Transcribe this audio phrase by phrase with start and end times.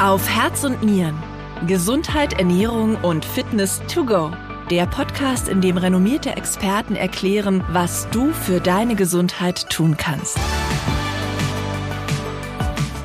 [0.00, 1.22] Auf Herz und Nieren.
[1.66, 4.32] Gesundheit, Ernährung und Fitness to go.
[4.70, 10.38] Der Podcast, in dem renommierte Experten erklären, was du für deine Gesundheit tun kannst.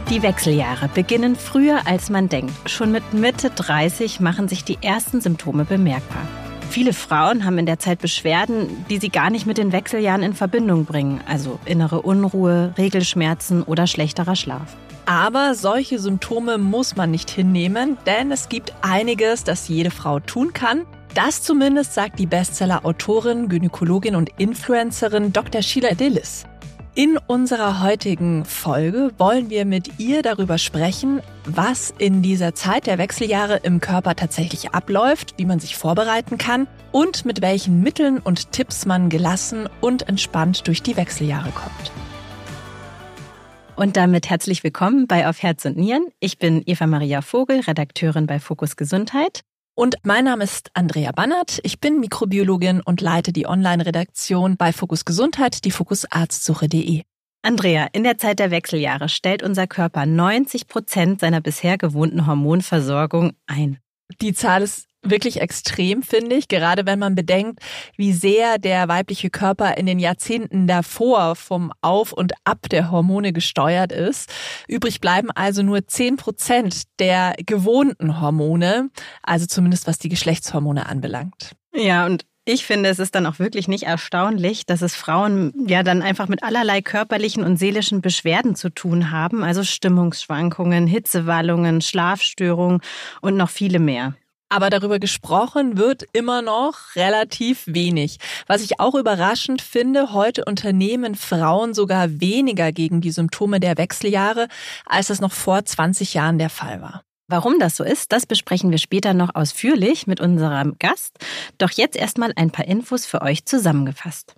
[0.09, 2.53] Die Wechseljahre beginnen früher, als man denkt.
[2.69, 6.25] Schon mit Mitte 30 machen sich die ersten Symptome bemerkbar.
[6.69, 10.33] Viele Frauen haben in der Zeit Beschwerden, die sie gar nicht mit den Wechseljahren in
[10.33, 14.77] Verbindung bringen, also innere Unruhe, Regelschmerzen oder schlechterer Schlaf.
[15.06, 20.53] Aber solche Symptome muss man nicht hinnehmen, denn es gibt einiges, das jede Frau tun
[20.53, 20.85] kann.
[21.13, 25.62] Das zumindest sagt die Bestseller-Autorin, Gynäkologin und Influencerin Dr.
[25.62, 26.45] Sheila Dillis.
[26.98, 32.98] In unserer heutigen Folge wollen wir mit ihr darüber sprechen, was in dieser Zeit der
[32.98, 38.53] Wechseljahre im Körper tatsächlich abläuft, wie man sich vorbereiten kann und mit welchen Mitteln und
[38.53, 41.91] Tipps man gelassen und entspannt durch die Wechseljahre kommt.
[43.77, 46.07] Und damit herzlich willkommen bei Auf Herz und Nieren.
[46.21, 49.41] Ich bin Eva Maria Vogel, Redakteurin bei Fokus Gesundheit.
[49.75, 51.59] Und mein Name ist Andrea Bannert.
[51.63, 57.01] Ich bin Mikrobiologin und leite die Online-Redaktion bei Fokus Gesundheit, die fokusarztsuche.de.
[57.41, 63.34] Andrea, in der Zeit der Wechseljahre stellt unser Körper 90 Prozent seiner bisher gewohnten Hormonversorgung
[63.46, 63.79] ein.
[64.22, 67.59] Die Zahl ist wirklich extrem, finde ich, gerade wenn man bedenkt,
[67.95, 73.34] wie sehr der weibliche Körper in den Jahrzehnten davor vom Auf und Ab der Hormone
[73.34, 74.31] gesteuert ist.
[74.67, 78.89] Übrig bleiben also nur zehn Prozent der gewohnten Hormone,
[79.23, 81.56] also zumindest was die Geschlechtshormone anbelangt.
[81.73, 85.81] Ja, und ich finde, es ist dann auch wirklich nicht erstaunlich, dass es Frauen ja
[85.81, 92.81] dann einfach mit allerlei körperlichen und seelischen Beschwerden zu tun haben, also Stimmungsschwankungen, Hitzewallungen, Schlafstörungen
[93.22, 94.14] und noch viele mehr.
[94.56, 98.20] Aber darüber gesprochen wird immer noch relativ wenig.
[98.48, 104.47] Was ich auch überraschend finde, heute unternehmen Frauen sogar weniger gegen die Symptome der Wechseljahre,
[104.86, 107.02] als es noch vor 20 Jahren der Fall war.
[107.28, 111.17] Warum das so ist, das besprechen wir später noch ausführlich mit unserem Gast.
[111.58, 114.35] Doch jetzt erstmal ein paar Infos für euch zusammengefasst.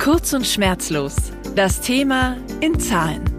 [0.00, 1.14] Kurz und schmerzlos.
[1.54, 3.33] Das Thema in Zahlen.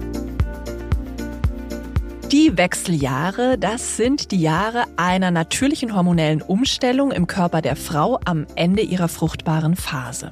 [2.36, 8.46] Die Wechseljahre, das sind die Jahre einer natürlichen hormonellen Umstellung im Körper der Frau am
[8.56, 10.28] Ende ihrer fruchtbaren Phase.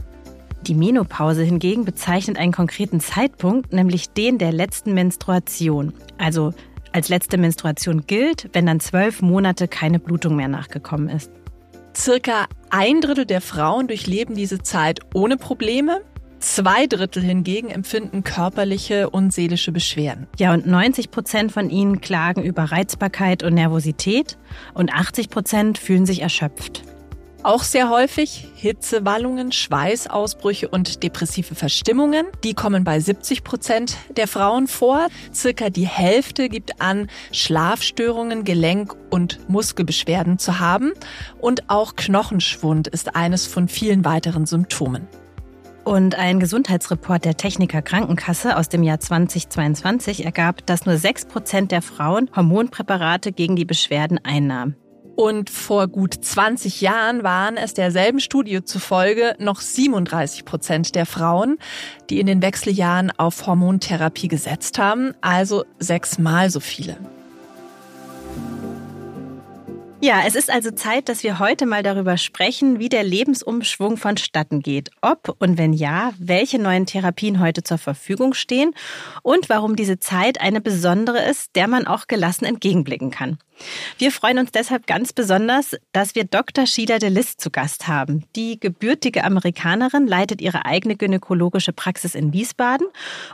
[0.63, 5.93] Die Menopause hingegen bezeichnet einen konkreten Zeitpunkt, nämlich den der letzten Menstruation.
[6.17, 6.53] Also
[6.91, 11.31] als letzte Menstruation gilt, wenn dann zwölf Monate keine Blutung mehr nachgekommen ist.
[11.95, 16.01] Circa ein Drittel der Frauen durchleben diese Zeit ohne Probleme.
[16.43, 20.27] Zwei Drittel hingegen empfinden körperliche und seelische Beschwerden.
[20.37, 24.37] Ja, und 90 Prozent von ihnen klagen über Reizbarkeit und Nervosität
[24.73, 26.83] und 80 Prozent fühlen sich erschöpft.
[27.43, 32.25] Auch sehr häufig Hitzewallungen, Schweißausbrüche und depressive Verstimmungen.
[32.43, 35.07] Die kommen bei 70 Prozent der Frauen vor.
[35.33, 40.91] Circa die Hälfte gibt an, Schlafstörungen, Gelenk- und Muskelbeschwerden zu haben.
[41.39, 45.07] Und auch Knochenschwund ist eines von vielen weiteren Symptomen.
[45.83, 51.71] Und ein Gesundheitsreport der Techniker Krankenkasse aus dem Jahr 2022 ergab, dass nur 6 Prozent
[51.71, 54.75] der Frauen Hormonpräparate gegen die Beschwerden einnahmen.
[55.15, 61.57] Und vor gut 20 Jahren waren es derselben Studie zufolge noch 37 Prozent der Frauen,
[62.09, 66.97] die in den Wechseljahren auf Hormontherapie gesetzt haben, also sechsmal so viele.
[70.03, 74.59] Ja, es ist also Zeit, dass wir heute mal darüber sprechen, wie der Lebensumschwung vonstatten
[74.59, 74.89] geht.
[75.01, 78.73] Ob und wenn ja, welche neuen Therapien heute zur Verfügung stehen
[79.21, 83.37] und warum diese Zeit eine besondere ist, der man auch gelassen entgegenblicken kann.
[83.97, 86.65] Wir freuen uns deshalb ganz besonders, dass wir Dr.
[86.65, 88.25] Sheila de List zu Gast haben.
[88.35, 92.87] Die gebürtige Amerikanerin leitet ihre eigene gynäkologische Praxis in Wiesbaden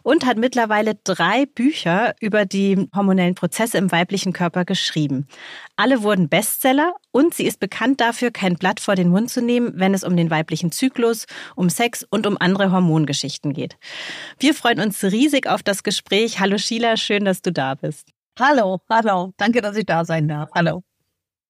[0.04, 5.28] und hat mittlerweile drei Bücher über die hormonellen Prozesse im weiblichen Körper geschrieben.
[5.76, 9.72] Alle wurden Bestseller und sie ist bekannt dafür, kein Blatt vor den Mund zu nehmen,
[9.76, 11.26] wenn es um den weiblichen Zyklus,
[11.56, 13.78] um Sex und um andere Hormongeschichten geht.
[14.40, 16.40] Wir freuen uns riesig auf das Gespräch.
[16.40, 18.14] Hallo Sheila, schön, dass du da bist.
[18.40, 19.34] Hallo, hallo.
[19.36, 20.50] Danke, dass ich da sein darf.
[20.56, 20.82] Hallo.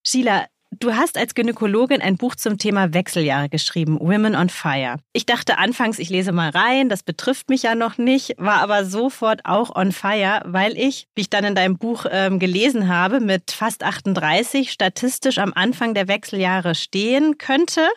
[0.04, 4.98] Sheila, Du hast als Gynäkologin ein Buch zum Thema Wechseljahre geschrieben, Women on Fire.
[5.14, 8.86] Ich dachte anfangs, ich lese mal rein, das betrifft mich ja noch nicht, war aber
[8.86, 13.20] sofort auch on fire, weil ich, wie ich dann in deinem Buch ähm, gelesen habe,
[13.20, 17.88] mit fast 38 statistisch am Anfang der Wechseljahre stehen könnte.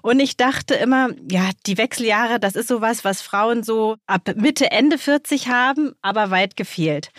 [0.00, 4.70] Und ich dachte immer, ja, die Wechseljahre, das ist sowas, was Frauen so ab Mitte,
[4.70, 7.10] Ende 40 haben, aber weit gefehlt.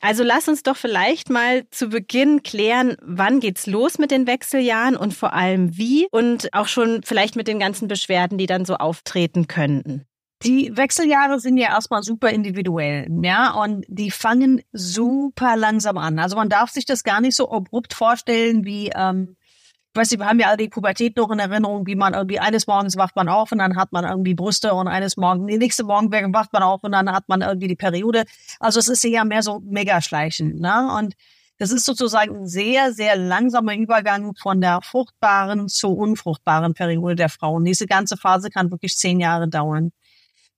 [0.00, 4.45] Also lass uns doch vielleicht mal zu Beginn klären, wann geht's los mit den Wechseljahren?
[4.46, 8.64] Wechseljahren und vor allem wie und auch schon vielleicht mit den ganzen Beschwerden, die dann
[8.64, 10.06] so auftreten könnten.
[10.42, 16.18] Die Wechseljahre sind ja erstmal super individuell, ja, und die fangen super langsam an.
[16.18, 19.36] Also man darf sich das gar nicht so abrupt vorstellen wie, ähm,
[19.94, 22.38] ich weiß nicht, wir haben ja alle die Pubertät noch in Erinnerung, wie man irgendwie
[22.38, 25.56] eines Morgens wacht man auf und dann hat man irgendwie Brüste und eines Morgen, die
[25.56, 28.24] nächste Morgen wacht man auf und dann hat man irgendwie die Periode.
[28.60, 30.94] Also es ist ja mehr so mega schleichend, ne?
[30.98, 31.14] Und
[31.58, 37.28] das ist sozusagen ein sehr, sehr langsamer Übergang von der fruchtbaren zur unfruchtbaren Periode der
[37.28, 37.54] Frau.
[37.54, 39.92] Und diese ganze Phase kann wirklich zehn Jahre dauern.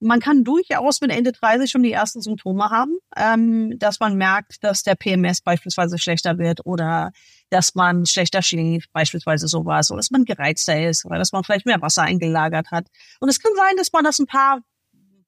[0.01, 4.63] Man kann durchaus mit Ende 30 schon die ersten Symptome haben, ähm, dass man merkt,
[4.63, 7.11] dass der PMS beispielsweise schlechter wird oder
[7.51, 11.67] dass man schlechter schläft, beispielsweise sowas, oder dass man gereizter ist oder dass man vielleicht
[11.67, 12.87] mehr Wasser eingelagert hat.
[13.19, 14.61] Und es kann sein, dass man das ein paar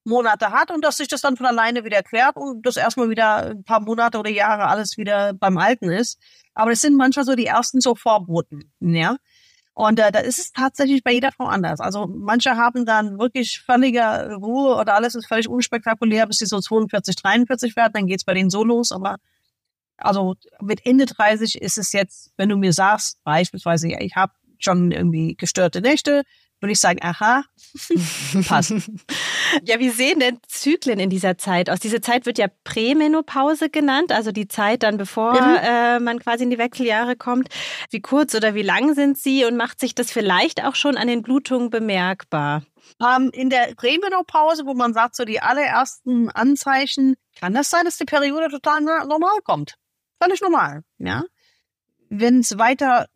[0.05, 3.51] Monate hat und dass sich das dann von alleine wieder klärt und das erstmal wieder
[3.51, 6.19] ein paar Monate oder Jahre alles wieder beim Alten ist.
[6.55, 9.17] Aber es sind manchmal so die ersten so Vorboten, ja.
[9.75, 11.81] Und äh, da ist es tatsächlich bei jeder Frau anders.
[11.81, 16.61] Also manche haben dann wirklich völlige Ruhe oder alles ist völlig unspektakulär, bis sie so
[16.61, 18.93] 42, 43 werden, dann geht's bei denen so los.
[18.93, 19.17] Aber
[19.97, 24.33] also mit Ende 30 ist es jetzt, wenn du mir sagst, beispielsweise, ja, ich habe
[24.59, 26.25] schon irgendwie gestörte Nächte,
[26.61, 27.45] würde ich sagen, aha,
[28.47, 28.73] passt.
[29.65, 31.81] Ja, wie sehen denn Zyklen in dieser Zeit aus?
[31.81, 35.57] Diese Zeit wird ja Prämenopause genannt, also die Zeit dann, bevor mhm.
[35.63, 37.49] äh, man quasi in die Wechseljahre kommt.
[37.91, 41.09] Wie kurz oder wie lang sind sie und macht sich das vielleicht auch schon an
[41.09, 42.63] den Blutungen bemerkbar?
[43.01, 47.97] Ähm, in der Prämenopause, wo man sagt, so die allerersten Anzeichen, kann das sein, dass
[47.97, 49.75] die Periode total normal kommt.
[50.23, 51.25] Völlig normal, ja.
[52.11, 53.07] Wenn es weiter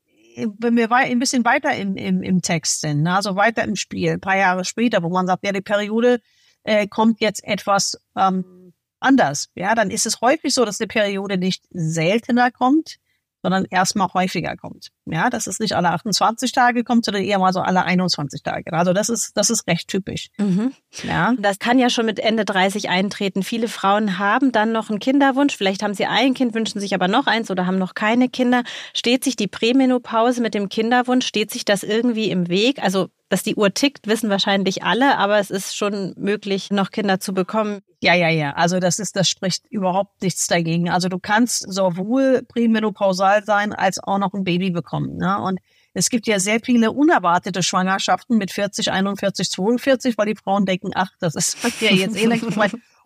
[0.59, 4.13] wenn wir ein bisschen weiter im, im, im Text sind, ne, also weiter im Spiel,
[4.13, 6.21] ein paar Jahre später, wo man sagt, ja, die Periode
[6.65, 11.39] äh, kommt jetzt etwas ähm, anders, ja, dann ist es häufig so, dass die Periode
[11.39, 12.97] nicht seltener kommt,
[13.43, 14.91] sondern erstmal häufiger kommt.
[15.07, 18.73] Ja, dass es nicht alle 28 Tage kommt, sondern eher mal so alle 21 Tage.
[18.73, 20.29] Also das ist, das ist recht typisch.
[20.39, 20.73] Mhm.
[21.03, 21.35] Ja.
[21.39, 23.43] Das kann ja schon mit Ende 30 eintreten.
[23.43, 25.57] Viele Frauen haben dann noch einen Kinderwunsch.
[25.57, 28.63] Vielleicht haben sie ein Kind, wünschen sich aber noch eins oder haben noch keine Kinder.
[28.95, 32.83] Steht sich die Prämenopause mit dem Kinderwunsch, steht sich das irgendwie im Weg?
[32.83, 37.19] Also dass die Uhr tickt, wissen wahrscheinlich alle, aber es ist schon möglich, noch Kinder
[37.19, 37.81] zu bekommen.
[38.01, 38.53] Ja, ja, ja.
[38.53, 40.89] Also das ist, das spricht überhaupt nichts dagegen.
[40.89, 44.94] Also du kannst sowohl prämenopausal sein, als auch noch ein Baby bekommen.
[45.01, 45.39] Ne?
[45.41, 45.61] Und
[45.93, 50.91] es gibt ja sehr viele unerwartete Schwangerschaften mit 40, 41, 42, weil die Frauen denken,
[50.95, 52.29] ach, das ist ja jetzt eh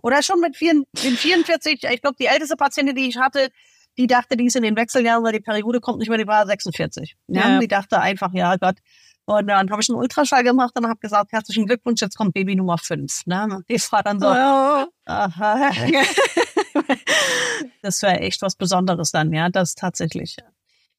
[0.02, 3.49] Oder schon mit 44, ich glaube, die älteste Patientin, die ich hatte,
[3.99, 6.46] die dachte, die ist in den Wechseljahren, weil die Periode kommt nicht mehr, die war
[6.46, 7.17] 46.
[7.26, 7.58] Ja, ja.
[7.58, 8.76] Die dachte einfach, ja Gott,
[9.29, 12.56] und dann habe ich einen Ultraschall gemacht und habe gesagt, herzlichen Glückwunsch, jetzt kommt Baby
[12.56, 13.26] Nummer 5.
[13.26, 13.62] Ne?
[13.69, 14.87] Die war dann so, oh.
[15.05, 15.70] aha.
[17.82, 20.38] das wäre echt was Besonderes dann, ja, das tatsächlich.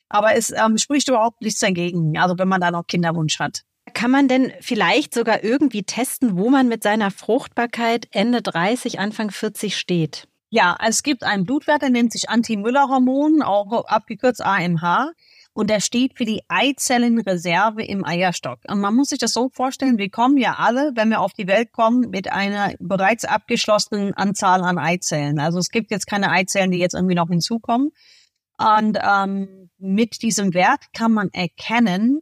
[0.10, 3.64] Aber es ähm, spricht überhaupt nichts dagegen, also wenn man da noch Kinderwunsch hat.
[3.94, 9.32] Kann man denn vielleicht sogar irgendwie testen, wo man mit seiner Fruchtbarkeit Ende 30, Anfang
[9.32, 10.28] 40 steht?
[10.50, 15.12] Ja, es gibt einen Blutwert, der nennt sich Anti-Müller-Hormon, auch abgekürzt AMH
[15.54, 18.60] und der steht für die Eizellenreserve im Eierstock.
[18.68, 21.48] Und man muss sich das so vorstellen, wir kommen ja alle, wenn wir auf die
[21.48, 25.40] Welt kommen, mit einer bereits abgeschlossenen Anzahl an Eizellen.
[25.40, 27.92] Also es gibt jetzt keine Eizellen, die jetzt irgendwie noch hinzukommen.
[28.58, 32.22] Und ähm, mit diesem Wert kann man erkennen,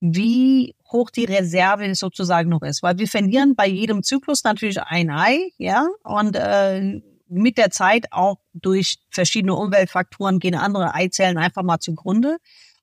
[0.00, 2.82] wie hoch die Reserve sozusagen noch ist.
[2.82, 8.12] Weil wir verlieren bei jedem Zyklus natürlich ein Ei, ja, und äh, mit der Zeit
[8.12, 12.36] auch durch verschiedene Umweltfaktoren gehen andere Eizellen einfach mal zugrunde.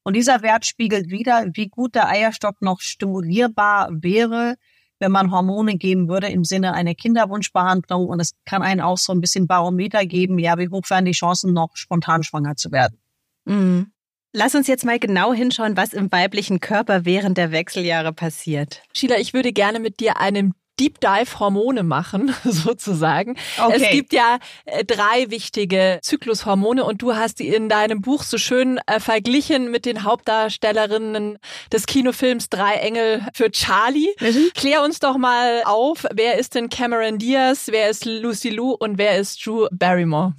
[0.03, 4.55] Und dieser Wert spiegelt wieder, wie gut der Eierstock noch stimulierbar wäre,
[4.99, 8.07] wenn man Hormone geben würde im Sinne einer Kinderwunschbehandlung.
[8.07, 11.11] Und es kann einen auch so ein bisschen Barometer geben, ja, wie hoch wären die
[11.11, 12.97] Chancen, noch spontan schwanger zu werden.
[13.45, 13.91] Mhm.
[14.33, 18.81] Lass uns jetzt mal genau hinschauen, was im weiblichen Körper während der Wechseljahre passiert.
[18.93, 23.37] Sheila, ich würde gerne mit dir einen Deep Dive Hormone machen, sozusagen.
[23.61, 23.75] Okay.
[23.75, 28.37] Es gibt ja äh, drei wichtige Zyklushormone und du hast die in deinem Buch so
[28.37, 31.37] schön äh, verglichen mit den Hauptdarstellerinnen
[31.71, 34.15] des Kinofilms Drei Engel für Charlie.
[34.19, 34.49] Mhm.
[34.55, 38.97] Klär uns doch mal auf, wer ist denn Cameron Diaz, wer ist Lucy Liu und
[38.97, 40.33] wer ist Drew Barrymore?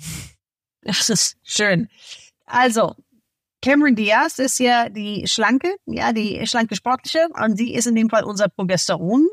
[0.82, 1.88] Das ist schön.
[2.46, 2.96] Also,
[3.62, 8.10] Cameron Diaz ist ja die schlanke, ja, die schlanke sportliche und sie ist in dem
[8.10, 9.28] Fall unser Progesteron.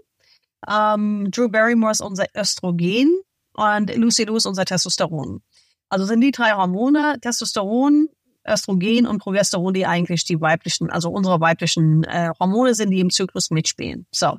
[0.69, 3.21] Ähm, Drew Barrymore ist unser Östrogen
[3.53, 5.41] und Lucy Lou ist unser Testosteron.
[5.89, 8.07] Also sind die drei Hormone, Testosteron,
[8.47, 13.09] Östrogen und Progesteron, die eigentlich die weiblichen, also unsere weiblichen äh, Hormone sind, die im
[13.09, 14.05] Zyklus mitspielen.
[14.11, 14.37] So.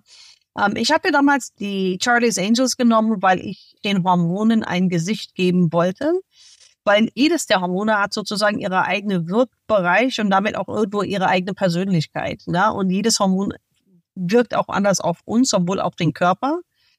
[0.58, 5.34] Ähm, ich habe mir damals die Charlie's Angels genommen, weil ich den Hormonen ein Gesicht
[5.34, 6.12] geben wollte.
[6.90, 11.54] Weil jedes der Hormone hat sozusagen ihre eigene Wirkbereich und damit auch irgendwo ihre eigene
[11.54, 12.42] Persönlichkeit.
[12.46, 12.72] Ne?
[12.72, 13.54] Und jedes Hormon
[14.16, 16.58] wirkt auch anders auf uns, sowohl auf den Körper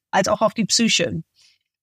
[0.10, 1.24] als auch auf die Psyche.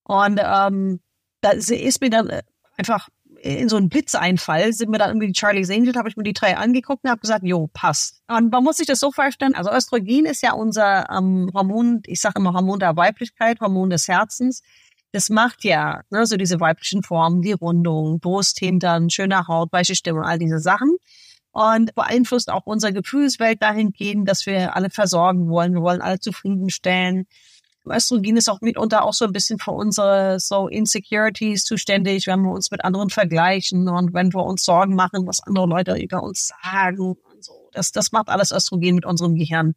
[0.04, 1.00] Und ähm,
[1.42, 2.32] da ist mir dann
[2.78, 3.10] einfach
[3.42, 6.56] in so einen Blitzeinfall sind wir dann irgendwie Charlie's Angel, habe ich mir die drei
[6.56, 8.22] angeguckt und habe gesagt, jo, passt.
[8.26, 12.22] Und man muss sich das so vorstellen, also Östrogen ist ja unser ähm, Hormon, ich
[12.22, 14.62] sage immer Hormon der Weiblichkeit, Hormon des Herzens.
[15.12, 19.94] Das macht ja ne, so diese weiblichen Formen, die Rundung, Brust, Hintern, schöne Haut, weiche
[19.94, 20.96] Stimme, all diese Sachen.
[21.50, 25.74] Und beeinflusst auch unsere Gefühlswelt dahingehend, dass wir alle versorgen wollen.
[25.74, 27.26] Wir wollen alle zufriedenstellen.
[27.90, 32.52] Östrogen ist auch mitunter auch so ein bisschen für unsere so Insecurities zuständig, wenn wir
[32.52, 36.52] uns mit anderen vergleichen und wenn wir uns Sorgen machen, was andere Leute über uns
[36.62, 37.70] sagen und so.
[37.72, 39.74] Das, das macht alles Östrogen mit unserem Gehirn.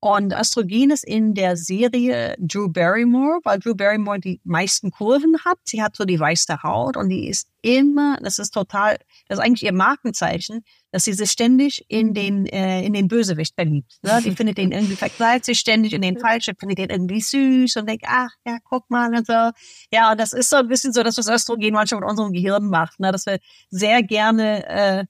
[0.00, 5.58] Und Östrogen ist in der Serie Drew Barrymore, weil Drew Barrymore die meisten Kurven hat.
[5.64, 9.44] Sie hat so die weiße Haut und die ist immer, das ist total, das ist
[9.44, 13.98] eigentlich ihr Markenzeichen, dass sie sich ständig in den, äh, in den Bösewicht verliebt.
[14.02, 14.20] Ne?
[14.24, 17.88] Die findet den irgendwie, verkleidet sich ständig in den Falschen, findet den irgendwie süß und
[17.88, 19.50] denkt, ach, ja, guck mal und so.
[19.92, 22.68] Ja, und das ist so ein bisschen so, dass das Östrogen manchmal mit unserem Gehirn
[22.68, 23.10] macht, ne?
[23.10, 23.40] dass wir
[23.70, 25.04] sehr gerne, äh,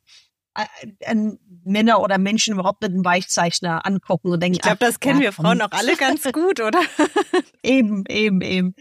[1.05, 4.57] ein Männer oder Menschen überhaupt mit einem Weichzeichner angucken und denken.
[4.57, 6.81] Ich glaube, das kennen ja, wir Frauen auch alle ganz gut, oder?
[7.63, 8.75] eben, eben, eben.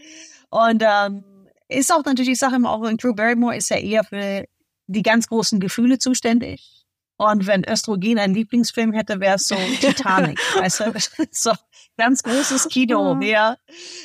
[0.50, 1.24] Und ähm,
[1.68, 4.44] ist auch natürlich, ich sage immer auch, Drew Barrymore ist ja eher für
[4.86, 6.78] die ganz großen Gefühle zuständig.
[7.18, 10.92] Und wenn Östrogen ein Lieblingsfilm hätte, wäre es so Titanic, weißt du?
[11.30, 11.52] So
[11.96, 13.56] ganz großes Kino, ja.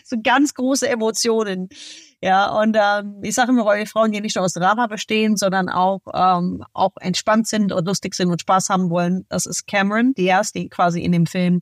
[0.04, 1.70] So ganz große Emotionen.
[2.24, 5.68] Ja, und ähm, ich sage immer, wir Frauen, die nicht nur aus Drama bestehen, sondern
[5.68, 10.14] auch, ähm, auch entspannt sind und lustig sind und Spaß haben wollen, das ist Cameron
[10.14, 11.60] Diaz, die quasi in dem Film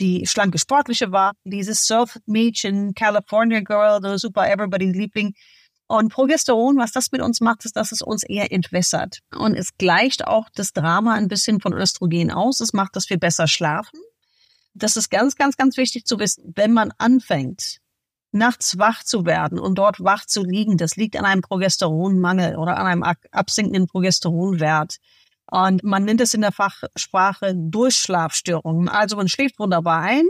[0.00, 5.32] die schlanke Sportliche war, dieses Surf-Mädchen, California Girl, the super Everybody's Liebling.
[5.86, 9.20] Und Progesteron, was das mit uns macht, ist, dass es uns eher entwässert.
[9.32, 12.58] Und es gleicht auch das Drama ein bisschen von Östrogen aus.
[12.58, 14.00] Es macht, dass wir besser schlafen.
[14.74, 16.52] Das ist ganz, ganz, ganz wichtig zu wissen.
[16.56, 17.78] Wenn man anfängt,
[18.32, 22.76] nachts wach zu werden und dort wach zu liegen, das liegt an einem Progesteronmangel oder
[22.78, 24.98] an einem absinkenden Progesteronwert.
[25.50, 28.88] Und man nennt es in der Fachsprache Durchschlafstörungen.
[28.88, 30.26] Also man schläft wunderbar ein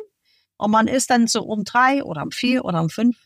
[0.56, 3.16] und man ist dann so um drei oder um vier oder um fünf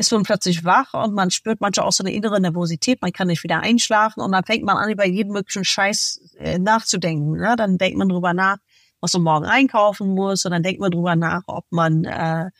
[0.00, 3.28] ist man plötzlich wach und man spürt manchmal auch so eine innere Nervosität, man kann
[3.28, 7.38] nicht wieder einschlafen und dann fängt man an, über jeden möglichen Scheiß äh, nachzudenken.
[7.40, 7.54] Ja?
[7.54, 8.56] Dann denkt man drüber nach,
[9.00, 12.50] was man morgen einkaufen muss und dann denkt man drüber nach, ob man äh,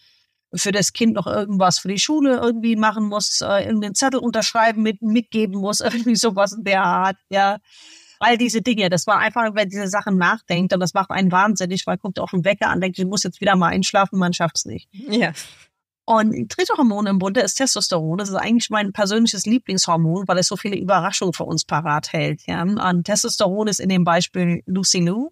[0.54, 4.82] für das Kind noch irgendwas für die Schule irgendwie machen muss, äh, irgendeinen Zettel unterschreiben,
[4.82, 7.58] mit, mitgeben muss, irgendwie sowas in der Art, ja.
[8.22, 11.86] All diese Dinge, das war einfach, wenn diese Sachen nachdenkt und das macht einen wahnsinnig,
[11.86, 14.66] weil guckt auf den Wecker an, denkt, ich muss jetzt wieder mal einschlafen, man schafft's
[14.66, 14.90] nicht.
[14.92, 15.32] Ja.
[16.04, 18.18] Und dritte Hormon im Bunde ist Testosteron.
[18.18, 22.42] Das ist eigentlich mein persönliches Lieblingshormon, weil es so viele Überraschungen für uns parat hält.
[22.48, 22.62] Ja.
[22.62, 25.30] Und Testosteron ist in dem Beispiel Lucy Lou.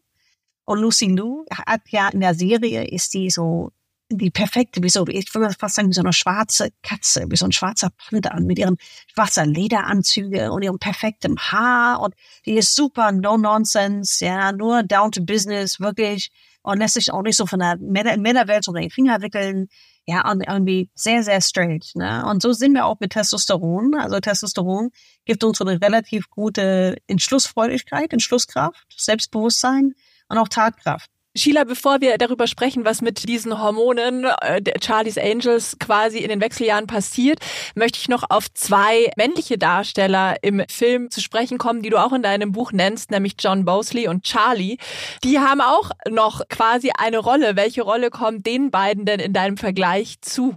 [0.65, 3.73] Und Lucy Lou hat ja in der Serie ist die so
[4.11, 7.45] die perfekte, wie so, ich würde fast sagen, wie so eine schwarze Katze, wie so
[7.45, 8.77] ein schwarzer Panda mit ihren
[9.13, 12.15] schwarzen Lederanzüge und ihrem perfekten Haar und
[12.47, 16.31] die ist super no nonsense, ja, nur down to business, wirklich
[16.63, 19.69] und lässt sich auch nicht so von der Männerwelt so den Finger wickeln,
[20.07, 22.25] ja, und irgendwie sehr, sehr straight, ne?
[22.27, 23.95] Und so sind wir auch mit Testosteron.
[23.95, 24.91] Also Testosteron
[25.27, 29.95] gibt uns so eine relativ gute Entschlussfreudigkeit, Entschlusskraft, Selbstbewusstsein
[30.29, 31.11] und auch Tatkraft.
[31.39, 36.41] Sheila, bevor wir darüber sprechen, was mit diesen Hormonen äh, Charlie's Angels quasi in den
[36.41, 37.39] Wechseljahren passiert,
[37.77, 42.13] möchte ich noch auf zwei männliche Darsteller im Film zu sprechen kommen, die du auch
[42.13, 44.79] in deinem Buch nennst, nämlich John Bosley und Charlie.
[45.23, 47.55] Die haben auch noch quasi eine Rolle.
[47.55, 50.57] Welche Rolle kommt den beiden denn in deinem Vergleich zu?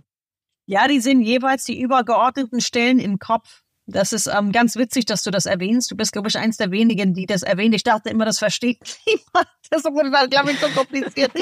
[0.66, 3.61] Ja, die sind jeweils die übergeordneten Stellen im Kopf.
[3.92, 5.92] Das ist ähm, ganz witzig, dass du das erwähnst.
[5.92, 7.76] Du bist, glaube ich, eins der wenigen, die das erwähnt.
[7.76, 9.48] Ich dachte immer, das versteht niemand.
[9.70, 11.32] Das ist, glaube ich, so kompliziert.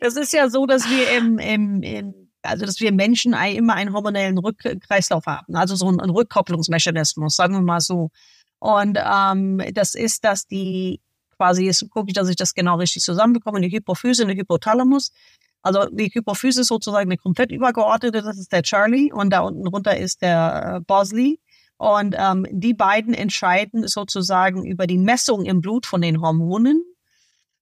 [0.00, 3.92] Das ist ja so, dass wir im, im, im also dass wir Menschen immer einen
[3.92, 8.10] hormonellen Rückkreislauf haben, also so einen Rückkopplungsmechanismus, sagen wir mal so.
[8.58, 11.00] Und ähm, das ist, dass die
[11.36, 15.12] quasi, jetzt gucke ich, dass ich das genau richtig zusammenbekomme, die Hypophyse und der Hypothalamus.
[15.62, 19.66] Also die Hypophyse ist sozusagen eine komplett übergeordnete, das ist der Charlie und da unten
[19.66, 21.40] runter ist der äh, Bosley.
[21.78, 26.82] Und ähm, die beiden entscheiden sozusagen über die Messung im Blut von den Hormonen,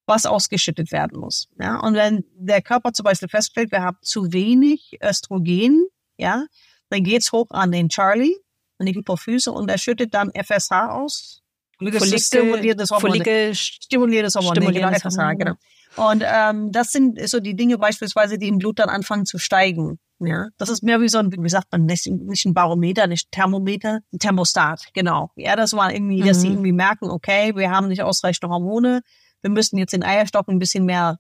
[0.06, 1.48] was ausgeschüttet werden muss.
[1.58, 1.80] Ja?
[1.80, 6.46] Und wenn der Körper zum Beispiel feststellt, wir haben zu wenig Östrogen, ja,
[6.90, 8.36] dann geht's hoch an den Charlie,
[8.78, 11.40] an die Hypophyse und er schüttet dann FSH aus.
[11.78, 13.10] Follikel, stimuliertes Hormon.
[13.10, 15.54] Follikel, stimuliertes Hormon, genau, FSH, genau.
[15.96, 19.98] Und ähm, das sind so die Dinge beispielsweise, die im Blut dann anfangen zu steigen.
[20.20, 23.32] Ja, das ist mehr wie so ein, wie sagt man, nicht, nicht ein Barometer, nicht
[23.32, 25.30] Thermometer, ein Thermostat, genau.
[25.36, 26.54] Ja, das war irgendwie, dass sie mhm.
[26.54, 29.02] irgendwie merken, okay, wir haben nicht ausreichend Hormone,
[29.42, 31.18] wir müssen jetzt den Eierstock ein bisschen mehr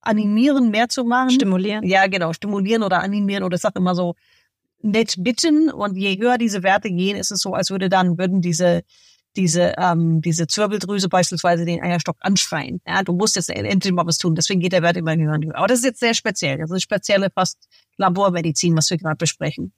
[0.00, 1.30] animieren, mehr zu machen.
[1.30, 1.84] Stimulieren.
[1.84, 4.14] Ja, genau, stimulieren oder animieren oder ich sag immer so,
[4.82, 5.70] nett bitten.
[5.70, 8.82] Und je höher diese Werte gehen, ist es so, als würde dann, würden diese,
[9.36, 12.80] diese, ähm, diese Zwirbeldrüse beispielsweise den Eierstock anschreien.
[12.86, 14.34] Ja, du musst jetzt endlich mal was tun.
[14.34, 15.56] Deswegen geht der Wert immer höher und höher.
[15.56, 16.58] Aber das ist jetzt sehr speziell.
[16.58, 17.58] Das ist spezielle fast
[17.96, 19.72] Labormedizin, was wir gerade besprechen.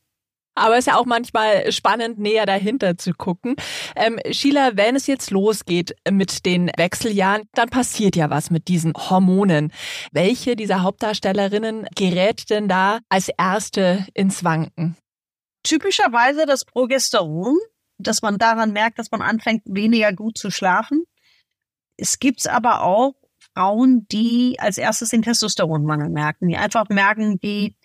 [0.58, 3.54] Aber es ist ja auch manchmal spannend, näher dahinter zu gucken.
[3.94, 8.92] Ähm, Sheila, wenn es jetzt losgeht mit den Wechseljahren, dann passiert ja was mit diesen
[8.94, 9.72] Hormonen.
[10.12, 14.96] Welche dieser Hauptdarstellerinnen gerät denn da als erste ins Wanken?
[15.62, 17.58] Typischerweise das Progesteron,
[17.98, 21.04] dass man daran merkt, dass man anfängt, weniger gut zu schlafen.
[21.96, 23.14] Es gibt aber auch
[23.54, 27.76] Frauen, die als erstes den Testosteronmangel merken, die einfach merken, die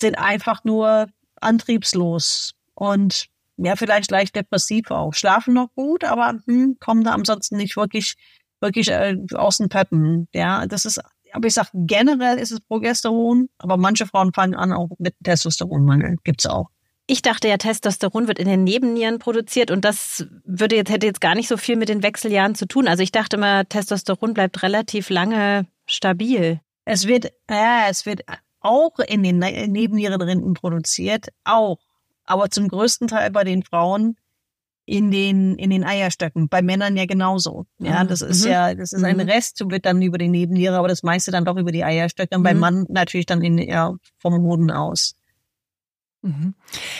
[0.00, 1.08] sind einfach nur
[1.40, 5.14] antriebslos und ja, vielleicht leicht depressiv auch.
[5.14, 8.16] Schlafen noch gut, aber hm, kommen da ansonsten nicht wirklich,
[8.60, 10.28] wirklich äh, aus den Pöppen.
[10.34, 11.00] Ja, das ist,
[11.32, 16.16] aber ich sag generell ist es Progesteron, aber manche Frauen fangen an auch mit Testosteronmangel.
[16.24, 16.68] Gibt's auch.
[17.08, 21.20] Ich dachte ja, Testosteron wird in den Nebennieren produziert und das würde jetzt, hätte jetzt
[21.20, 22.88] gar nicht so viel mit den Wechseljahren zu tun.
[22.88, 26.60] Also ich dachte immer, Testosteron bleibt relativ lange stabil.
[26.84, 28.22] Es wird, ja, es wird
[28.60, 31.78] auch in den ne-, Nebennierenrinden produziert, auch.
[32.24, 34.16] Aber zum größten Teil bei den Frauen
[34.84, 36.48] in den, in den Eierstöcken.
[36.48, 37.66] Bei Männern ja genauso.
[37.78, 38.50] Ja, das ist mhm.
[38.50, 39.28] ja, das ist ein mhm.
[39.28, 42.42] Rest, wird dann über die Nebenniere, aber das meiste dann doch über die Eierstöcke und
[42.42, 42.44] mhm.
[42.44, 45.14] beim Mann natürlich dann in, ja, vom Hoden aus.
[46.22, 46.54] Mhm.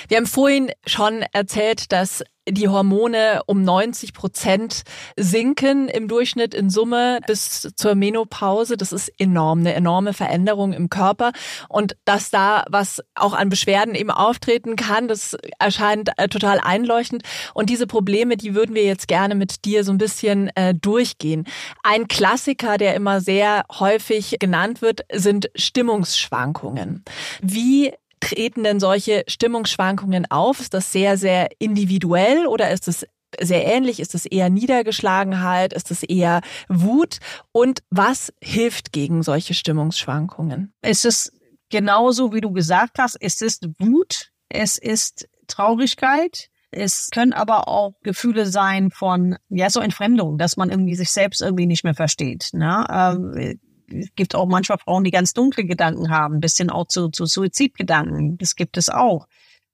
[0.09, 4.83] Wir haben vorhin schon erzählt, dass die Hormone um 90 Prozent
[5.17, 8.77] sinken im Durchschnitt in Summe bis zur Menopause.
[8.77, 11.33] Das ist enorm, eine enorme Veränderung im Körper.
[11.69, 17.25] Und dass da was auch an Beschwerden eben auftreten kann, das erscheint äh, total einleuchtend.
[17.55, 21.47] Und diese Probleme, die würden wir jetzt gerne mit dir so ein bisschen äh, durchgehen.
[21.83, 27.05] Ein Klassiker, der immer sehr häufig genannt wird, sind Stimmungsschwankungen.
[27.43, 30.61] Wie treten denn solche Stimmungsschwankungen auf?
[30.61, 33.07] Ist das sehr, sehr individuell oder ist es
[33.41, 34.01] sehr ähnlich?
[34.01, 35.73] Ist es eher Niedergeschlagenheit?
[35.73, 37.19] Ist es eher Wut?
[37.53, 40.73] Und was hilft gegen solche Stimmungsschwankungen?
[40.81, 41.33] Es ist
[41.71, 43.17] genauso, wie du gesagt hast.
[43.21, 44.31] Es ist Wut.
[44.49, 46.49] Es ist Traurigkeit.
[46.71, 51.41] Es können aber auch Gefühle sein von, ja, so Entfremdung, dass man irgendwie sich selbst
[51.41, 52.50] irgendwie nicht mehr versteht.
[52.52, 52.85] Ne?
[52.91, 58.39] Ähm, gibt auch manchmal Frauen, die ganz dunkle Gedanken haben, bisschen auch zu, zu Suizidgedanken.
[58.39, 59.27] Das gibt es auch.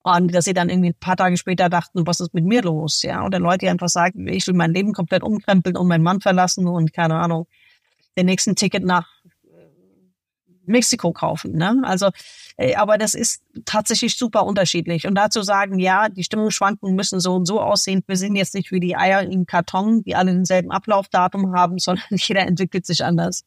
[0.02, 3.02] Und dass sie dann irgendwie ein paar Tage später dachten, was ist mit mir los?
[3.02, 6.20] Ja, oder Leute, die einfach sagen, ich will mein Leben komplett umkrempeln und meinen Mann
[6.20, 7.46] verlassen und keine Ahnung,
[8.18, 9.68] den nächsten Ticket nach äh,
[10.66, 11.52] Mexiko kaufen.
[11.52, 11.80] Ne?
[11.84, 12.10] Also,
[12.56, 15.06] äh, aber das ist tatsächlich super unterschiedlich.
[15.06, 18.02] Und dazu sagen, ja, die Stimmungsschwankungen müssen so und so aussehen.
[18.08, 22.06] Wir sind jetzt nicht wie die Eier im Karton, die alle denselben Ablaufdatum haben, sondern
[22.10, 23.44] jeder entwickelt sich anders.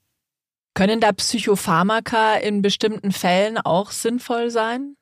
[0.76, 4.98] Können da Psychopharmaka in bestimmten Fällen auch sinnvoll sein?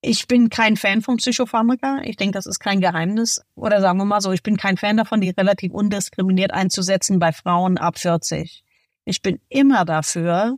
[0.00, 2.00] Ich bin kein Fan von Psychopharmaka.
[2.04, 3.42] Ich denke, das ist kein Geheimnis.
[3.54, 7.32] Oder sagen wir mal so, ich bin kein Fan davon, die relativ undiskriminiert einzusetzen bei
[7.32, 8.64] Frauen ab 40.
[9.04, 10.56] Ich bin immer dafür,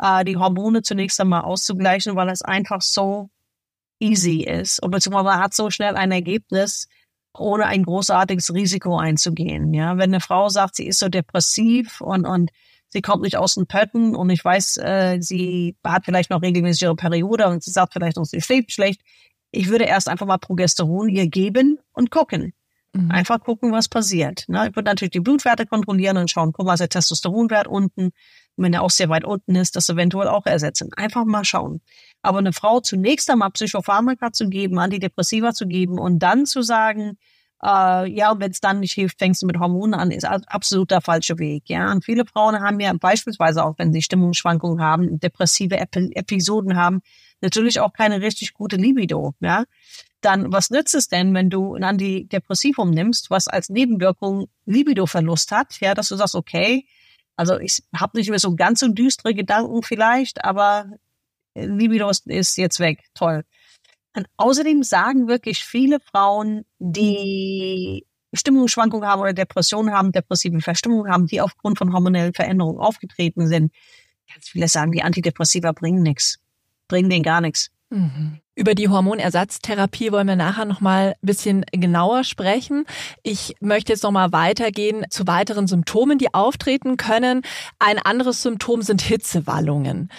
[0.00, 3.30] äh, die Hormone zunächst einmal auszugleichen, weil es einfach so
[4.00, 4.82] easy ist.
[4.82, 6.88] Und beziehungsweise man hat so schnell ein Ergebnis,
[7.32, 9.72] ohne ein großartiges Risiko einzugehen.
[9.72, 12.50] Ja, wenn eine Frau sagt, sie ist so depressiv und, und
[12.90, 16.82] sie kommt nicht aus den Pötten und ich weiß, äh, sie hat vielleicht noch regelmäßig
[16.82, 19.00] ihre Periode und sie sagt vielleicht noch, sie schläft schlecht.
[19.52, 22.52] Ich würde erst einfach mal Progesteron ihr geben und gucken.
[22.92, 23.10] Mhm.
[23.10, 24.44] Einfach gucken, was passiert.
[24.48, 24.68] Ne?
[24.68, 28.06] Ich würde natürlich die Blutwerte kontrollieren und schauen, guck mal, ist der Testosteronwert unten.
[28.56, 30.90] Und wenn er auch sehr weit unten ist, das eventuell auch ersetzen.
[30.96, 31.80] Einfach mal schauen.
[32.22, 37.16] Aber eine Frau zunächst einmal Psychopharmaka zu geben, Antidepressiva zu geben und dann zu sagen,
[37.62, 40.90] äh, ja, und wenn es dann nicht hilft, fängst du mit Hormonen an, ist absolut
[40.90, 41.64] der falsche Weg.
[41.68, 46.76] Ja, und viele Frauen haben ja beispielsweise auch, wenn sie Stimmungsschwankungen haben, depressive Ep Episoden
[46.76, 47.02] haben,
[47.42, 49.34] natürlich auch keine richtig gute Libido.
[49.40, 49.64] Ja,
[50.22, 55.80] dann was nützt es denn, wenn du ein Antidepressivum nimmst, was als Nebenwirkung Libidoverlust hat?
[55.80, 56.86] Ja, dass du sagst, okay,
[57.36, 60.86] also ich habe nicht mehr so ganz so düstere Gedanken vielleicht, aber
[61.54, 63.04] Libido ist jetzt weg.
[63.14, 63.44] Toll.
[64.16, 71.26] Und außerdem sagen wirklich viele Frauen, die Stimmungsschwankungen haben oder Depressionen haben, depressive Verstimmungen haben,
[71.26, 73.72] die aufgrund von hormonellen Veränderungen aufgetreten sind.
[74.32, 76.38] Ganz viele sagen, die Antidepressiva bringen nichts,
[76.88, 77.70] bringen denen gar nichts.
[77.90, 78.40] Mhm.
[78.54, 82.84] Über die Hormonersatztherapie wollen wir nachher noch mal ein bisschen genauer sprechen.
[83.22, 87.42] Ich möchte jetzt noch mal weitergehen zu weiteren Symptomen, die auftreten können.
[87.78, 90.10] Ein anderes Symptom sind Hitzewallungen.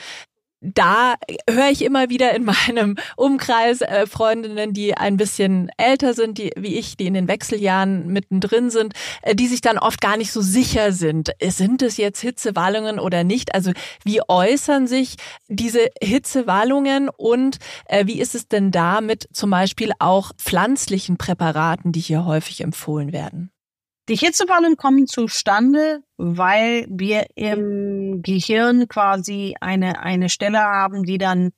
[0.61, 1.15] Da
[1.49, 6.51] höre ich immer wieder in meinem Umkreis äh, Freundinnen, die ein bisschen älter sind, die
[6.55, 8.93] wie ich, die in den Wechseljahren mittendrin sind,
[9.23, 11.31] äh, die sich dann oft gar nicht so sicher sind.
[11.41, 13.55] Sind es jetzt Hitzewallungen oder nicht?
[13.55, 13.71] Also
[14.03, 15.15] wie äußern sich
[15.47, 21.91] diese Hitzewallungen und äh, wie ist es denn da mit zum Beispiel auch pflanzlichen Präparaten,
[21.91, 23.50] die hier häufig empfohlen werden?
[24.11, 31.51] Die Hitzewallungen kommen zustande, weil wir im Gehirn quasi eine, eine Stelle haben, die dann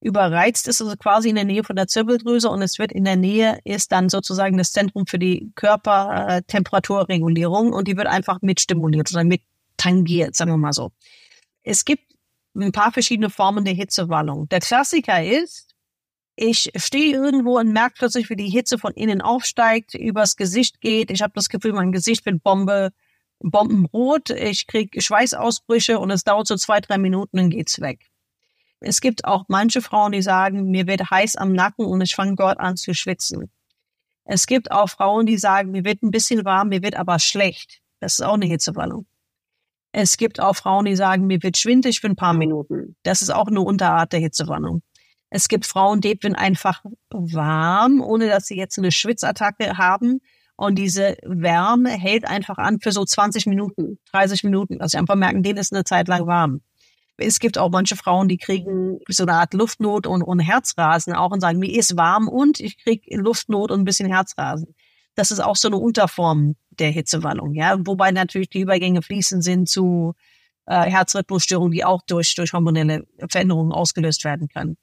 [0.00, 3.16] überreizt ist, also quasi in der Nähe von der Zirbeldrüse und es wird in der
[3.16, 9.24] Nähe ist dann sozusagen das Zentrum für die Körpertemperaturregulierung und die wird einfach mitstimuliert oder
[9.24, 9.42] mit
[9.76, 10.92] tangiert, sagen wir mal so.
[11.64, 12.04] Es gibt
[12.54, 14.48] ein paar verschiedene Formen der Hitzewallung.
[14.50, 15.67] Der Klassiker ist,
[16.40, 21.10] ich stehe irgendwo und merke plötzlich, wie die Hitze von innen aufsteigt, übers Gesicht geht.
[21.10, 22.90] Ich habe das Gefühl, mein Gesicht wird Bombe,
[23.40, 24.30] bombenrot.
[24.30, 28.06] Ich kriege Schweißausbrüche und es dauert so zwei, drei Minuten und geht's weg.
[28.78, 32.36] Es gibt auch manche Frauen, die sagen, mir wird heiß am Nacken und ich fange
[32.36, 33.50] dort an zu schwitzen.
[34.24, 37.80] Es gibt auch Frauen, die sagen, mir wird ein bisschen warm, mir wird aber schlecht.
[37.98, 39.06] Das ist auch eine Hitzewallung.
[39.90, 42.94] Es gibt auch Frauen, die sagen, mir wird schwindig für ein paar Minuten.
[43.02, 44.82] Das ist auch eine Unterart der Hitzewallung.
[45.30, 50.20] Es gibt Frauen, die werden einfach warm, ohne dass sie jetzt eine Schwitzattacke haben.
[50.56, 54.80] Und diese Wärme hält einfach an für so 20 Minuten, 30 Minuten.
[54.80, 56.62] Also sie einfach merken, denen ist eine Zeit lang warm.
[57.16, 61.32] Es gibt auch manche Frauen, die kriegen so eine Art Luftnot und, und Herzrasen auch
[61.32, 64.74] und sagen, mir ist warm und ich kriege Luftnot und ein bisschen Herzrasen.
[65.14, 67.76] Das ist auch so eine Unterform der Hitzewallung, ja.
[67.84, 70.14] Wobei natürlich die Übergänge fließend sind zu
[70.66, 74.76] äh, Herzrhythmusstörungen, die auch durch, durch hormonelle Veränderungen ausgelöst werden können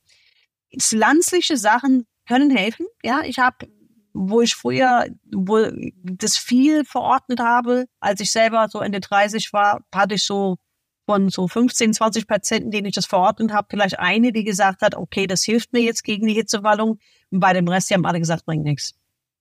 [0.80, 2.88] pflanzliche Sachen können helfen.
[3.04, 3.68] Ja, ich habe,
[4.14, 5.68] wo ich früher wo
[6.04, 10.58] das viel verordnet habe, als ich selber so Ende 30 war, hatte ich so
[11.06, 14.96] von so 15, 20 Patienten, denen ich das verordnet habe, vielleicht eine, die gesagt hat,
[14.96, 17.00] okay, das hilft mir jetzt gegen die Hitzewallung.
[17.30, 18.96] Und bei dem Rest, die haben alle gesagt, bringt nichts.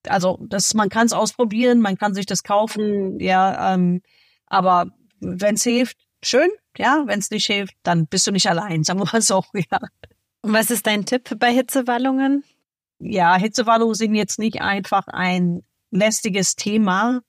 [0.07, 4.03] Also das, man kann es ausprobieren, man kann sich das kaufen, ja, ähm,
[4.47, 8.85] aber wenn es hilft, schön, ja, wenn es nicht hilft, dann bist du nicht allein,
[8.85, 9.79] sagen wir mal so, ja.
[10.45, 12.45] Und was ist dein Tipp bei Hitzewallungen?
[12.99, 17.23] Ja, Hitzewallungen sind jetzt nicht einfach ein lästiges Thema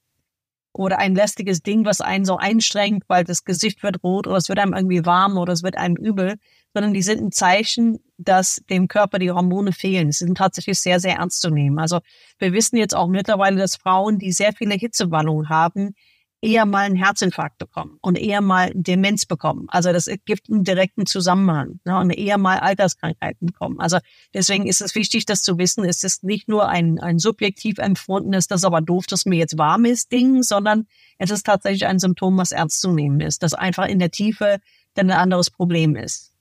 [0.74, 4.50] oder ein lästiges Ding, was einen so einstrengt, weil das Gesicht wird rot oder es
[4.50, 6.36] wird einem irgendwie warm oder es wird einem übel,
[6.74, 10.12] sondern die sind ein Zeichen, dass dem Körper die Hormone fehlen.
[10.12, 11.80] Sie sind tatsächlich sehr, sehr ernst zu nehmen.
[11.80, 12.02] Also
[12.38, 15.96] wir wissen jetzt auch mittlerweile, dass Frauen, die sehr viele Hitzewallungen haben,
[16.46, 19.66] eher mal einen Herzinfarkt bekommen und eher mal Demenz bekommen.
[19.70, 23.80] Also das gibt einen direkten Zusammenhang ne, und eher mal Alterskrankheiten bekommen.
[23.80, 23.98] Also
[24.34, 25.84] deswegen ist es wichtig, das zu wissen.
[25.84, 29.86] Es ist nicht nur ein, ein subjektiv empfundenes, das aber doof, dass mir jetzt warm
[29.86, 30.86] ist, Ding, sondern
[31.18, 34.60] es ist tatsächlich ein Symptom, was ernst zu nehmen ist, das einfach in der Tiefe
[34.94, 36.32] dann ein anderes Problem ist.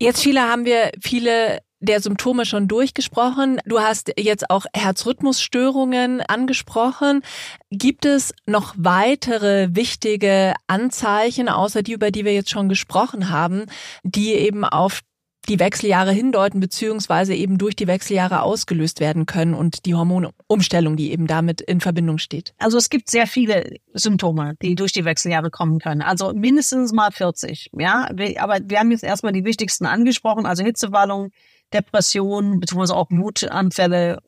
[0.00, 3.58] Jetzt, Sheila, haben wir viele der Symptome schon durchgesprochen.
[3.66, 7.22] Du hast jetzt auch Herzrhythmusstörungen angesprochen.
[7.70, 13.66] Gibt es noch weitere wichtige Anzeichen, außer die, über die wir jetzt schon gesprochen haben,
[14.04, 15.00] die eben auf
[15.48, 21.10] die Wechseljahre hindeuten, beziehungsweise eben durch die Wechseljahre ausgelöst werden können und die Hormonumstellung, die
[21.10, 22.54] eben damit in Verbindung steht?
[22.58, 26.00] Also es gibt sehr viele Symptome, die durch die Wechseljahre kommen können.
[26.00, 28.08] Also mindestens mal 40, ja.
[28.38, 31.30] Aber wir haben jetzt erstmal die wichtigsten angesprochen, also Hitzewallung,
[31.72, 34.22] Depression, beziehungsweise auch Wutanfälle,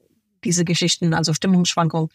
[0.44, 2.08] diese Geschichten, also Stimmungsschwankungen,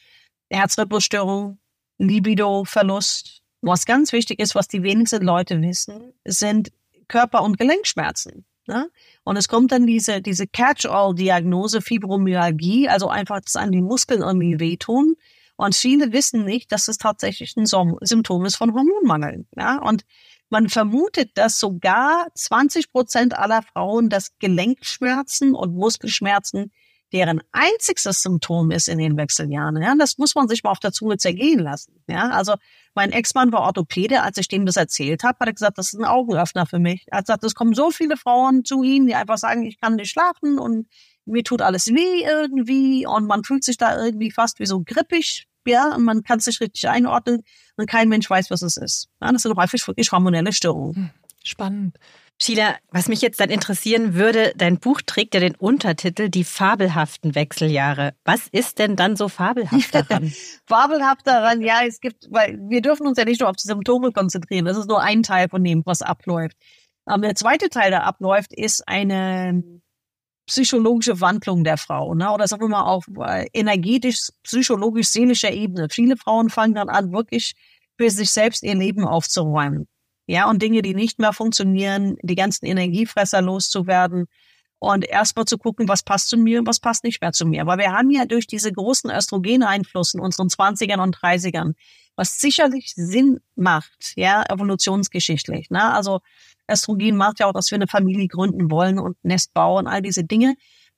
[0.50, 1.60] Herzrhythmusstörung,
[1.98, 3.42] Libido-Verlust.
[3.62, 6.72] Was ganz wichtig ist, was die wenigsten Leute wissen, sind
[7.08, 8.46] Körper- und Gelenkschmerzen.
[8.68, 8.90] Ne?
[9.24, 14.60] Und es kommt dann diese, diese Catch-all-Diagnose Fibromyalgie, also einfach, dass an die Muskeln irgendwie
[14.60, 15.16] wehtun.
[15.58, 19.46] Und viele wissen nicht, dass es tatsächlich ein Symptom ist von Hormonmangel.
[19.58, 19.80] Ja?
[19.80, 20.06] Und
[20.50, 26.72] man vermutet, dass sogar 20 Prozent aller Frauen das Gelenkschmerzen und Muskelschmerzen
[27.12, 29.82] deren einziges Symptom ist in den Wechseljahren.
[29.82, 31.94] Ja, das muss man sich mal auf der Zunge zergehen lassen.
[32.08, 32.54] Ja, also
[32.94, 34.22] mein Ex-Mann war Orthopäde.
[34.22, 37.06] Als ich dem das erzählt habe, hat er gesagt, das ist ein Augenöffner für mich.
[37.08, 39.96] Er hat gesagt, es kommen so viele Frauen zu ihm, die einfach sagen, ich kann
[39.96, 40.88] nicht schlafen und
[41.26, 45.48] mir tut alles weh irgendwie und man fühlt sich da irgendwie fast wie so grippig.
[45.70, 47.44] Ja, und man kann es nicht richtig einordnen
[47.78, 49.10] und kein Mensch weiß, was es ist.
[49.22, 50.96] Ja, das sind häufig wirklich hormonelle Störungen.
[50.96, 51.10] Hm,
[51.44, 51.98] spannend.
[52.42, 57.36] Sheila, was mich jetzt dann interessieren würde, dein Buch trägt ja den Untertitel Die fabelhaften
[57.36, 58.14] Wechseljahre.
[58.24, 60.32] Was ist denn dann so fabelhaft daran?
[60.66, 64.14] fabelhaft daran, ja, es gibt, weil wir dürfen uns ja nicht nur auf die Symptome
[64.14, 64.64] konzentrieren.
[64.66, 66.56] Das ist nur ein Teil von dem, was abläuft.
[67.06, 69.62] Aber der zweite Teil, der abläuft, ist eine
[70.50, 72.32] psychologische Wandlung der Frau, ne?
[72.32, 75.88] oder sagen wir mal auf äh, energetisch, psychologisch, seelischer Ebene.
[75.92, 77.54] Viele Frauen fangen dann an, wirklich
[77.98, 79.88] für sich selbst ihr Leben aufzuräumen.
[80.26, 84.26] Ja, und Dinge, die nicht mehr funktionieren, die ganzen Energiefresser loszuwerden
[84.80, 87.68] und erstmal zu gucken, was passt zu mir und was passt nicht mehr zu mir.
[87.68, 91.74] Weil wir haben ja durch diese großen Östrogeneinflüsse in unseren 20ern und 30ern,
[92.16, 95.70] was sicherlich Sinn macht, ja, evolutionsgeschichtlich.
[95.70, 95.94] Ne?
[95.94, 96.22] Also
[96.70, 100.24] Östrogen macht ja auch, dass wir eine Familie gründen wollen und Nest bauen, all diese
[100.24, 100.56] Dinge.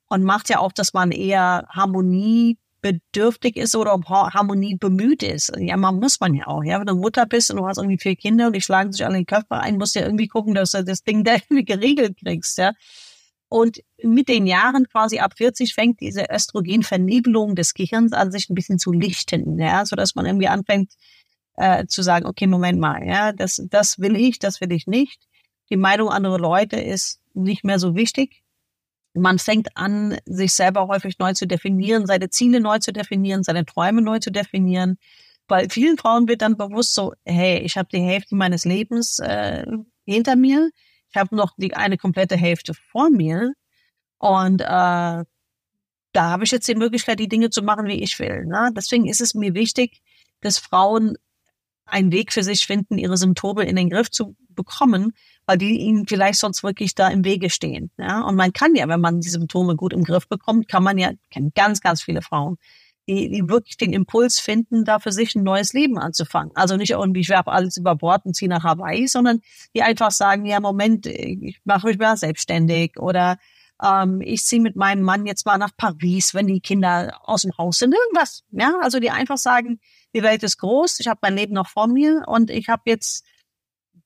[0.08, 5.52] Und macht ja auch, dass man eher harmoniebedürftig ist oder Harmonie bemüht ist.
[5.56, 6.62] Ja, man muss man ja auch.
[6.64, 9.06] Ja, wenn du Mutter bist und du hast irgendwie vier Kinder und die schlagen sich
[9.06, 11.34] alle in den Körper ein, musst du ja irgendwie gucken, dass du das Ding da
[11.48, 12.72] irgendwie geregelt kriegst, ja.
[13.48, 18.54] Und mit den Jahren, quasi ab 40, fängt diese Östrogenvernebelung des Gehirns an, sich ein
[18.54, 20.92] bisschen zu lichten, ja, so dass man irgendwie anfängt
[21.56, 25.20] äh, zu sagen, okay, Moment mal, ja, das, das will ich, das will ich nicht.
[25.70, 28.42] Die Meinung anderer Leute ist nicht mehr so wichtig.
[29.14, 33.64] Man fängt an, sich selber häufig neu zu definieren, seine Ziele neu zu definieren, seine
[33.66, 34.98] Träume neu zu definieren.
[35.46, 39.66] Bei vielen Frauen wird dann bewusst so, hey, ich habe die Hälfte meines Lebens äh,
[40.06, 40.70] hinter mir,
[41.10, 43.52] ich habe noch die eine komplette Hälfte vor mir
[44.18, 45.24] und äh, da
[46.30, 48.44] habe ich jetzt die Möglichkeit, die Dinge zu machen, wie ich will.
[48.46, 48.70] Ne?
[48.76, 50.02] Deswegen ist es mir wichtig,
[50.40, 51.16] dass Frauen
[51.92, 55.12] einen Weg für sich finden, ihre Symptome in den Griff zu bekommen,
[55.46, 57.90] weil die ihnen vielleicht sonst wirklich da im Wege stehen.
[57.98, 58.22] Ja?
[58.22, 61.12] Und man kann ja, wenn man die Symptome gut im Griff bekommt, kann man ja,
[61.30, 62.56] kennen ganz, ganz viele Frauen,
[63.08, 66.52] die, die wirklich den Impuls finden, da für sich ein neues Leben anzufangen.
[66.54, 69.40] Also nicht irgendwie, ich werfe alles über Bord und ziehe nach Hawaii, sondern
[69.74, 73.38] die einfach sagen, ja, Moment, ich mache mich mal selbstständig oder
[73.82, 77.52] ähm, ich ziehe mit meinem Mann jetzt mal nach Paris, wenn die Kinder aus dem
[77.58, 78.44] Haus sind, irgendwas.
[78.52, 79.80] Ja, also die einfach sagen,
[80.14, 83.24] die Welt ist groß, ich habe mein Leben noch vor mir und ich habe jetzt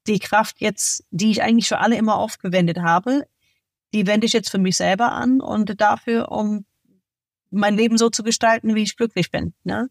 [0.07, 3.27] die Kraft jetzt, die ich eigentlich für alle immer aufgewendet habe,
[3.92, 6.64] die wende ich jetzt für mich selber an und dafür, um
[7.51, 9.55] mein Leben so zu gestalten, wie ich glücklich bin.
[9.64, 9.88] Ne?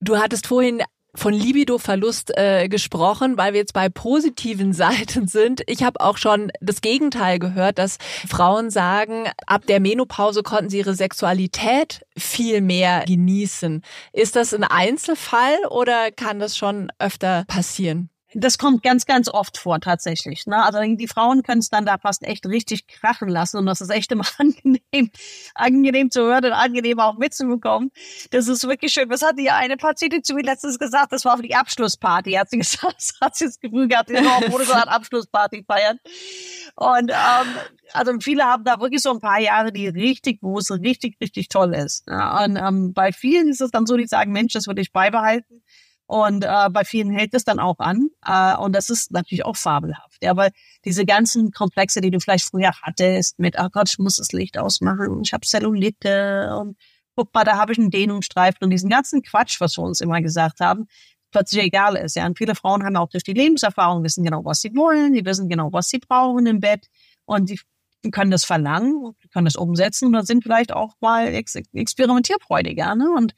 [0.00, 0.82] Du hattest vorhin
[1.14, 5.62] von Libido-Verlust äh, gesprochen, weil wir jetzt bei positiven Seiten sind.
[5.66, 10.78] Ich habe auch schon das Gegenteil gehört, dass Frauen sagen, ab der Menopause konnten sie
[10.78, 13.82] ihre Sexualität viel mehr genießen.
[14.12, 18.10] Ist das ein Einzelfall oder kann das schon öfter passieren?
[18.34, 20.46] Das kommt ganz, ganz oft vor tatsächlich.
[20.46, 20.62] Ne?
[20.62, 23.90] Also die Frauen können es dann da fast echt richtig krachen lassen und das ist
[23.90, 25.10] echt immer angenehm,
[25.54, 27.90] angenehm zu hören und angenehm auch mitzubekommen.
[28.30, 29.08] Das ist wirklich schön.
[29.08, 31.12] Was hat die eine Patientin zu mir letztens gesagt?
[31.12, 32.32] Das war für die Abschlussparty.
[32.32, 35.98] Hat sie gesagt, hat sie das Gefühl gehabt, die wurde so eine Abschlussparty feiern.
[36.76, 37.54] Und ähm,
[37.92, 41.74] also viele haben da wirklich so ein paar Jahre, die richtig, es richtig, richtig toll
[41.74, 42.04] ist.
[42.06, 44.92] Ja, und ähm, bei vielen ist es dann so, die sagen, Mensch, das würde ich
[44.92, 45.62] beibehalten.
[46.08, 48.08] Und äh, bei vielen hält es dann auch an.
[48.24, 50.16] Äh, und das ist natürlich auch fabelhaft.
[50.22, 50.52] Ja, weil
[50.86, 54.56] diese ganzen Komplexe, die du vielleicht früher hattest, mit, oh Gott, ich muss das Licht
[54.56, 56.78] ausmachen, ich habe Cellulite und
[57.14, 60.22] guck mal, da habe ich einen Dehnungsstreifen und diesen ganzen Quatsch, was wir uns immer
[60.22, 60.86] gesagt haben,
[61.30, 62.16] plötzlich egal ist.
[62.16, 65.26] Ja, und viele Frauen haben auch durch die Lebenserfahrung wissen genau, was sie wollen, die
[65.26, 66.86] wissen genau, was sie brauchen im Bett
[67.26, 67.60] und die
[68.12, 72.94] können das verlangen, können das umsetzen und dann sind vielleicht auch mal ex experimentierfreudiger.
[72.94, 73.10] Ne?
[73.14, 73.34] Und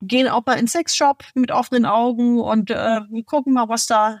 [0.00, 4.20] gehen auch mal in Sexshop mit offenen Augen und äh, gucken mal, was da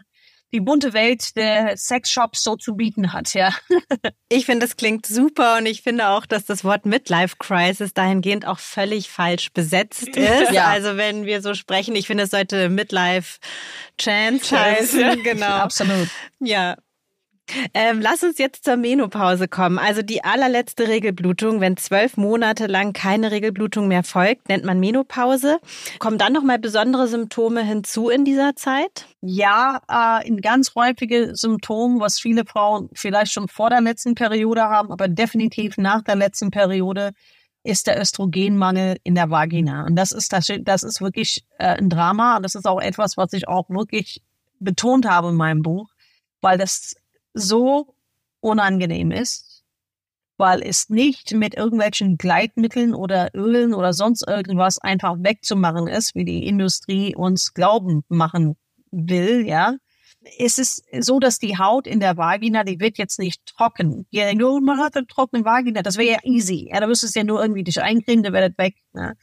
[0.52, 3.54] die bunte Welt der Sexshops so zu bieten hat, ja.
[4.28, 8.46] ich finde, das klingt super und ich finde auch, dass das Wort Midlife Crisis dahingehend
[8.46, 10.52] auch völlig falsch besetzt ist.
[10.52, 10.66] Ja.
[10.66, 13.38] Also wenn wir so sprechen, ich finde, es sollte Midlife
[14.00, 15.22] Chance heißen.
[15.22, 15.46] Genau.
[15.46, 16.08] Absolut.
[16.40, 16.76] Ja.
[17.74, 19.78] Ähm, lass uns jetzt zur Menopause kommen.
[19.78, 25.58] Also die allerletzte Regelblutung, wenn zwölf Monate lang keine Regelblutung mehr folgt, nennt man Menopause.
[25.98, 29.06] Kommen dann noch mal besondere Symptome hinzu in dieser Zeit?
[29.20, 34.62] Ja, äh, ein ganz häufiges Symptom, was viele Frauen vielleicht schon vor der letzten Periode
[34.62, 37.12] haben, aber definitiv nach der letzten Periode,
[37.62, 39.84] ist der Östrogenmangel in der Vagina.
[39.84, 42.40] Und das ist das, das ist wirklich äh, ein Drama.
[42.40, 44.22] Das ist auch etwas, was ich auch wirklich
[44.60, 45.90] betont habe in meinem Buch,
[46.40, 46.94] weil das
[47.34, 47.94] so
[48.40, 49.64] unangenehm ist,
[50.36, 56.24] weil es nicht mit irgendwelchen Gleitmitteln oder Ölen oder sonst irgendwas einfach wegzumachen ist, wie
[56.24, 58.56] die Industrie uns glauben machen
[58.90, 59.76] will, ja.
[60.38, 64.06] Es ist so, dass die Haut in der Vagina, die wird jetzt nicht trocken.
[64.10, 66.68] Ja, nur man hat eine trockene Vagina, das wäre ja easy.
[66.70, 68.76] Ja, da müsstest du ja nur irgendwie dich eincremen, dann wäre das weg.
[68.94, 69.14] Ja.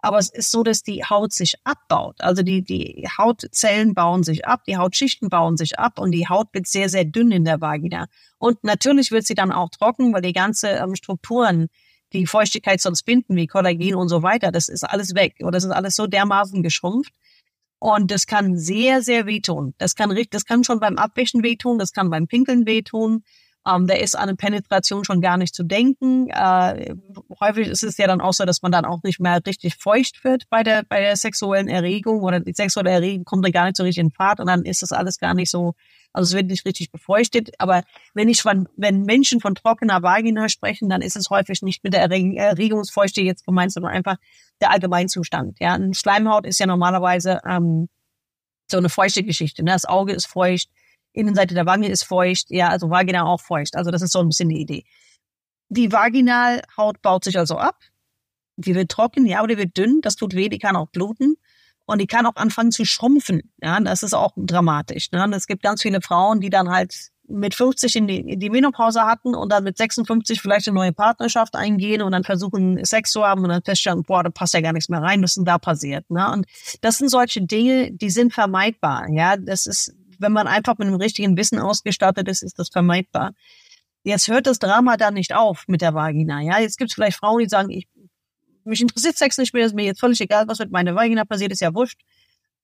[0.00, 2.16] Aber es ist so, dass die Haut sich abbaut.
[2.20, 6.48] Also die, die Hautzellen bauen sich ab, die Hautschichten bauen sich ab und die Haut
[6.52, 8.06] wird sehr, sehr dünn in der Vagina.
[8.38, 11.68] Und natürlich wird sie dann auch trocken, weil die ganze ähm, Strukturen,
[12.12, 15.36] die Feuchtigkeit sonst binden, wie Kollagen und so weiter, das ist alles weg.
[15.40, 17.12] Oder das ist alles so dermaßen geschrumpft.
[17.78, 19.74] Und das kann sehr, sehr wehtun.
[19.78, 23.22] Das kann, das kann schon beim Abwischen wehtun, das kann beim Pinkeln wehtun.
[23.66, 26.28] Ähm, da ist an eine Penetration schon gar nicht zu denken.
[26.28, 26.94] Äh,
[27.40, 30.22] häufig ist es ja dann auch so, dass man dann auch nicht mehr richtig feucht
[30.22, 33.76] wird bei der, bei der sexuellen Erregung oder die sexuelle Erregung kommt dann gar nicht
[33.76, 35.74] so richtig in Fahrt und dann ist das alles gar nicht so,
[36.12, 37.50] also es wird nicht richtig befeuchtet.
[37.58, 37.82] Aber
[38.14, 41.92] wenn ich von, wenn Menschen von trockener Vagina sprechen, dann ist es häufig nicht mit
[41.92, 44.16] der Erregungsfeuchte jetzt gemeint, sondern einfach
[44.60, 45.58] der Allgemeinzustand.
[45.58, 47.88] Ja, eine Schleimhaut ist ja normalerweise ähm,
[48.70, 49.64] so eine feuchte Geschichte.
[49.64, 49.72] Ne?
[49.72, 50.68] Das Auge ist feucht,
[51.16, 53.76] Innenseite der Wange ist feucht, ja, also Vagina auch feucht.
[53.76, 54.84] Also das ist so ein bisschen die Idee.
[55.68, 57.80] Die Vaginalhaut baut sich also ab.
[58.56, 60.00] Die wird trocken, ja, oder die wird dünn.
[60.02, 61.36] Das tut weh, die kann auch bluten.
[61.86, 63.52] Und die kann auch anfangen zu schrumpfen.
[63.62, 65.10] Ja, das ist auch dramatisch.
[65.12, 65.28] Ne?
[65.34, 69.02] Es gibt ganz viele Frauen, die dann halt mit 50 in die, in die Menopause
[69.02, 73.24] hatten und dann mit 56 vielleicht eine neue Partnerschaft eingehen und dann versuchen, Sex zu
[73.24, 75.44] haben und dann feststellen, boah, da passt ja gar nichts mehr rein, was ist denn
[75.44, 76.08] da passiert?
[76.10, 76.30] Ne?
[76.32, 76.46] Und
[76.82, 79.08] das sind solche Dinge, die sind vermeidbar.
[79.10, 83.32] Ja, das ist wenn man einfach mit einem richtigen Wissen ausgestattet ist, ist das vermeidbar.
[84.02, 86.40] Jetzt hört das Drama dann nicht auf mit der Vagina.
[86.40, 87.88] Ja, jetzt gibt es vielleicht Frauen, die sagen, ich,
[88.64, 91.52] mich interessiert Sex nicht mehr, ist mir jetzt völlig egal, was mit meiner Vagina passiert,
[91.52, 92.00] ist ja wurscht.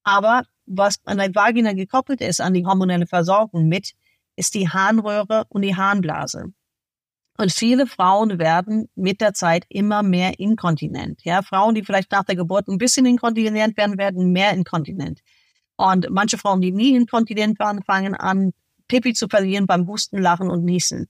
[0.04, 3.92] Aber was an der Vagina gekoppelt ist, an die hormonelle Versorgung mit,
[4.36, 6.52] ist die Harnröhre und die Harnblase.
[7.38, 11.24] Und viele Frauen werden mit der Zeit immer mehr inkontinent.
[11.24, 15.20] Ja, Frauen, die vielleicht nach der Geburt ein bisschen inkontinent werden, werden mehr inkontinent.
[15.82, 18.52] Und manche Frauen, die nie inkontinent waren, fangen an,
[18.86, 21.08] Pipi zu verlieren beim Husten, Lachen und Niesen.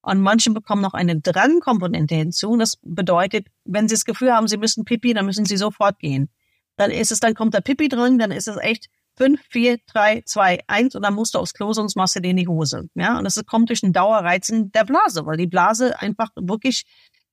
[0.00, 2.56] Und manche bekommen noch eine Drangkomponente hinzu.
[2.56, 6.30] Das bedeutet, wenn sie das Gefühl haben, sie müssen Pipi, dann müssen sie sofort gehen.
[6.76, 8.86] Dann ist es, dann kommt der Pipi drin, dann ist es echt
[9.18, 12.30] fünf, vier, drei, zwei, eins und dann musst du aufs Klo, sonst machst du dir
[12.30, 12.88] in die Hose.
[12.94, 16.84] Ja, und das kommt durch ein Dauerreizen der Blase, weil die Blase einfach wirklich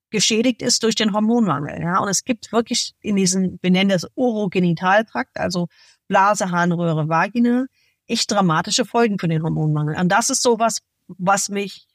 [0.10, 1.82] geschädigt ist durch den Hormonmangel.
[1.82, 5.70] Ja, und es gibt wirklich in diesen, wir nennen das Urogenitaltrakt, also
[6.08, 7.66] Blase, Harnröhre, Vagina,
[8.08, 9.96] echt dramatische Folgen für den Hormonmangel.
[10.00, 11.88] Und das ist so was, was mich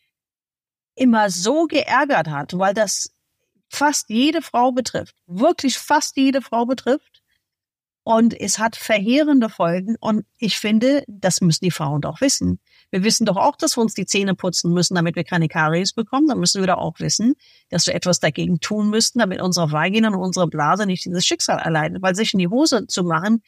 [0.94, 3.10] immer so geärgert hat, weil das
[3.68, 7.22] fast jede Frau betrifft, wirklich fast jede Frau betrifft.
[8.08, 9.96] Und es hat verheerende Folgen.
[10.00, 12.58] Und ich finde, das müssen die Frauen doch wissen.
[12.90, 15.92] Wir wissen doch auch, dass wir uns die Zähne putzen müssen, damit wir keine Karies
[15.92, 16.26] bekommen.
[16.26, 17.34] Dann müssen wir doch auch wissen,
[17.68, 21.58] dass wir etwas dagegen tun müssten, damit unsere Vagina und unsere Blase nicht dieses Schicksal
[21.58, 22.00] erleiden.
[22.00, 23.42] Weil sich in die Hose zu machen,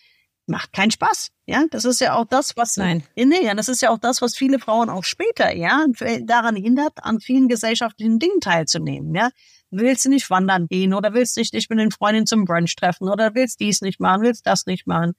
[0.50, 1.30] macht keinen Spaß.
[1.46, 3.02] Ja, das ist ja auch das, was Nein.
[3.16, 5.86] Nee, ja, das ist ja auch das, was viele Frauen auch später, ja,
[6.22, 9.14] daran hindert, an vielen gesellschaftlichen Dingen teilzunehmen.
[9.14, 9.30] Ja,
[9.70, 13.08] willst du nicht wandern gehen oder willst dich nicht mit den Freundinnen zum Brunch treffen
[13.08, 15.12] oder willst dies nicht machen, willst das nicht machen.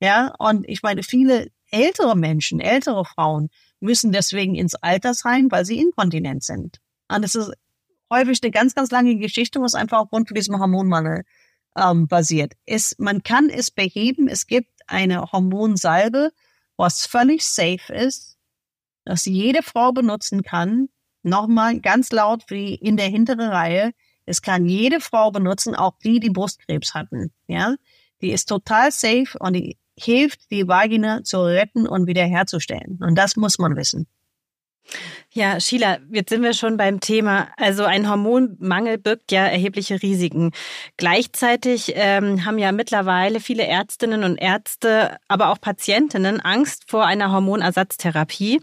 [0.00, 3.48] Ja, und ich meine, viele ältere Menschen, ältere Frauen
[3.80, 6.78] müssen deswegen ins Altersheim, weil sie inkontinent sind.
[7.08, 7.52] Und das ist
[8.10, 11.24] häufig eine ganz, ganz lange Geschichte, was einfach aufgrund von diesem Hormonmangel
[11.76, 12.54] ähm, basiert.
[12.64, 14.28] Es, man kann es beheben.
[14.28, 16.32] Es gibt eine Hormonsalbe,
[16.76, 18.36] was völlig safe ist,
[19.04, 20.88] dass jede Frau benutzen kann.
[21.22, 23.92] Nochmal ganz laut wie in der hinteren Reihe.
[24.26, 27.32] Es kann jede Frau benutzen, auch die, die Brustkrebs hatten.
[27.46, 27.76] Ja,
[28.20, 32.98] die ist total safe und die hilft, die Vagina zu retten und wiederherzustellen.
[33.00, 34.06] Und das muss man wissen.
[35.32, 37.48] Ja, Sheila, jetzt sind wir schon beim Thema.
[37.58, 40.52] Also ein Hormonmangel birgt ja erhebliche Risiken.
[40.96, 47.32] Gleichzeitig ähm, haben ja mittlerweile viele Ärztinnen und Ärzte, aber auch Patientinnen Angst vor einer
[47.32, 48.62] Hormonersatztherapie.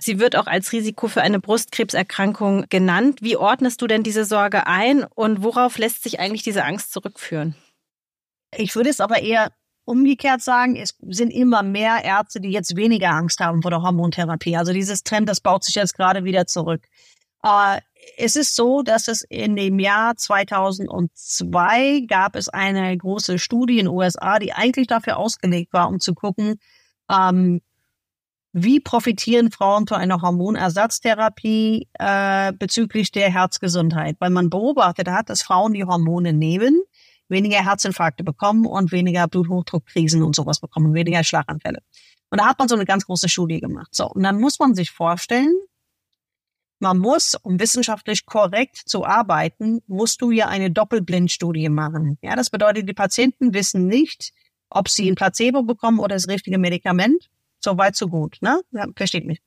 [0.00, 3.18] Sie wird auch als Risiko für eine Brustkrebserkrankung genannt.
[3.20, 7.56] Wie ordnest du denn diese Sorge ein und worauf lässt sich eigentlich diese Angst zurückführen?
[8.56, 9.50] Ich würde es aber eher
[9.84, 14.56] umgekehrt sagen, es sind immer mehr Ärzte, die jetzt weniger Angst haben vor der Hormontherapie.
[14.56, 16.86] Also dieses Trend, das baut sich jetzt gerade wieder zurück.
[17.42, 17.80] Äh,
[18.16, 23.86] es ist so, dass es in dem Jahr 2002 gab es eine große Studie in
[23.86, 26.58] den USA, die eigentlich dafür ausgelegt war, um zu gucken,
[27.10, 27.60] ähm,
[28.52, 34.16] wie profitieren Frauen von einer Hormonersatztherapie äh, bezüglich der Herzgesundheit?
[34.18, 36.82] Weil man beobachtet hat, dass Frauen die Hormone nehmen,
[37.32, 41.80] weniger Herzinfarkte bekommen und weniger Bluthochdruckkrisen und sowas bekommen, weniger Schlaganfälle.
[42.30, 43.92] Und da hat man so eine ganz große Studie gemacht.
[43.92, 45.52] So, und dann muss man sich vorstellen,
[46.78, 52.18] man muss, um wissenschaftlich korrekt zu arbeiten, musst du ja eine Doppelblindstudie machen.
[52.22, 54.32] Ja, das bedeutet, die Patienten wissen nicht,
[54.68, 57.30] ob sie ein Placebo bekommen oder das richtige Medikament.
[57.60, 58.60] So weit, so gut, ne?
[58.72, 59.40] Ja, versteht mich.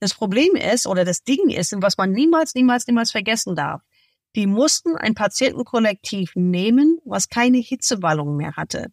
[0.00, 3.82] Das Problem ist, oder das Ding ist, was man niemals, niemals, niemals vergessen darf,
[4.36, 8.92] die mussten ein Patientenkollektiv nehmen, was keine Hitzewallung mehr hatte.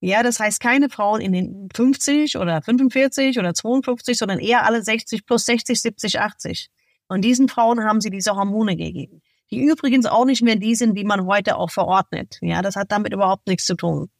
[0.00, 4.82] Ja, das heißt keine Frauen in den 50 oder 45 oder 52, sondern eher alle
[4.82, 6.70] 60 plus 60, 70, 80.
[7.08, 9.20] Und diesen Frauen haben sie diese Hormone gegeben.
[9.50, 12.38] Die übrigens auch nicht mehr die sind, die man heute auch verordnet.
[12.40, 14.10] Ja, das hat damit überhaupt nichts zu tun.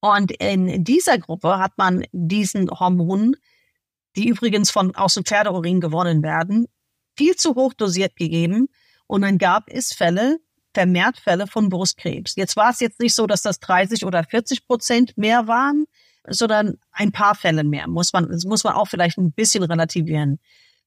[0.00, 3.36] Und in dieser Gruppe hat man diesen Hormonen,
[4.14, 6.66] die übrigens von aus dem Pferdeurin gewonnen werden,
[7.18, 8.68] viel zu hoch dosiert gegeben
[9.06, 10.38] und dann gab es Fälle,
[10.74, 12.36] vermehrt Fälle von Brustkrebs.
[12.36, 15.86] Jetzt war es jetzt nicht so, dass das 30 oder 40 Prozent mehr waren,
[16.28, 17.88] sondern ein paar Fälle mehr.
[17.88, 20.38] Muss man, das muss man auch vielleicht ein bisschen relativieren.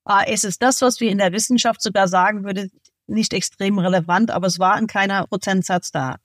[0.04, 2.70] Ah, es ist das, was wir in der Wissenschaft sogar sagen würde,
[3.08, 6.18] nicht extrem relevant, aber es war ein kleiner Prozentsatz da.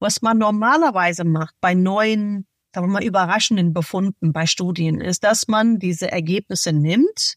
[0.00, 5.46] Was man normalerweise macht bei neuen, sagen wir mal, überraschenden Befunden bei Studien, ist, dass
[5.46, 7.36] man diese Ergebnisse nimmt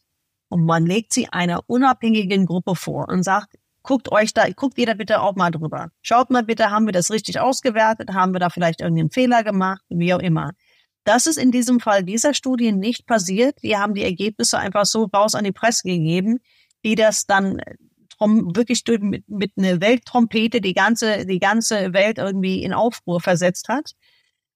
[0.50, 3.56] und man legt sie einer unabhängigen Gruppe vor und sagt,
[3.86, 5.90] guckt euch da, guckt da bitte auch mal drüber.
[6.02, 8.14] Schaut mal bitte, haben wir das richtig ausgewertet?
[8.14, 9.82] Haben wir da vielleicht irgendeinen Fehler gemacht?
[9.90, 10.52] Wie auch immer.
[11.06, 13.62] Das ist in diesem Fall dieser Studie nicht passiert.
[13.62, 16.40] Die haben die Ergebnisse einfach so raus an die Presse gegeben,
[16.84, 17.62] die das dann
[18.20, 23.92] wirklich mit, mit einer Welttrompete die ganze, die ganze Welt irgendwie in Aufruhr versetzt hat.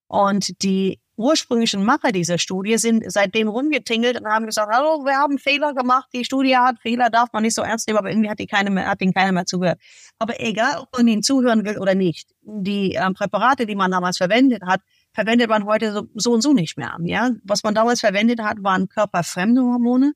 [0.07, 5.37] Und die ursprünglichen Macher dieser Studie sind seitdem rumgetingelt und haben gesagt, hallo, wir haben
[5.37, 8.39] Fehler gemacht, die Studie hat Fehler, darf man nicht so ernst nehmen, aber irgendwie hat
[8.39, 9.79] die keine mehr, hat ihnen keiner mehr zugehört.
[10.17, 14.17] Aber egal, ob man ihnen zuhören will oder nicht, die äh, Präparate, die man damals
[14.17, 14.79] verwendet hat,
[15.13, 16.95] verwendet man heute so, so und so nicht mehr.
[17.03, 20.13] Ja, was man damals verwendet hat, waren körperfremde Hormone.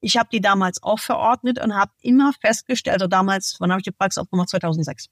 [0.00, 3.84] Ich habe die damals auch verordnet und habe immer festgestellt, also damals, wann habe ich
[3.84, 4.50] die Praxis aufgemacht?
[4.50, 5.06] 2006.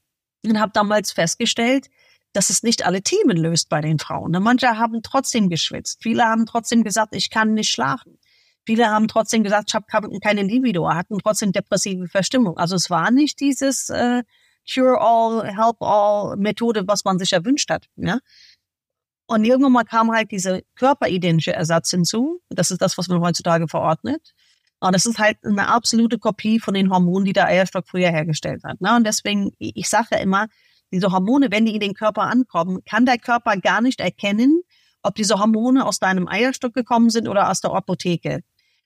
[0.45, 1.87] Und habe damals festgestellt,
[2.33, 4.31] dass es nicht alle Themen löst bei den Frauen.
[4.41, 6.01] Manche haben trotzdem geschwitzt.
[6.01, 8.17] Viele haben trotzdem gesagt, ich kann nicht schlafen.
[8.65, 9.87] Viele haben trotzdem gesagt, ich habe
[10.19, 12.57] keine Libido, hatten trotzdem depressive Verstimmung.
[12.57, 14.23] Also es war nicht dieses äh,
[14.71, 17.87] Cure-all, Help-all-Methode, was man sich erwünscht hat.
[17.95, 18.19] Ja?
[19.25, 22.41] Und irgendwann mal kam halt diese körperidentische Ersatz hinzu.
[22.49, 24.33] Das ist das, was man heutzutage verordnet.
[24.79, 28.63] Und das ist halt eine absolute Kopie von den Hormonen, die der Eierstock früher hergestellt
[28.63, 28.81] hat.
[28.81, 28.95] Ne?
[28.95, 30.47] Und deswegen, ich sage ja immer,
[30.91, 34.61] diese Hormone, wenn die in den Körper ankommen, kann der Körper gar nicht erkennen,
[35.03, 38.41] ob diese Hormone aus deinem Eierstock gekommen sind oder aus der Apotheke.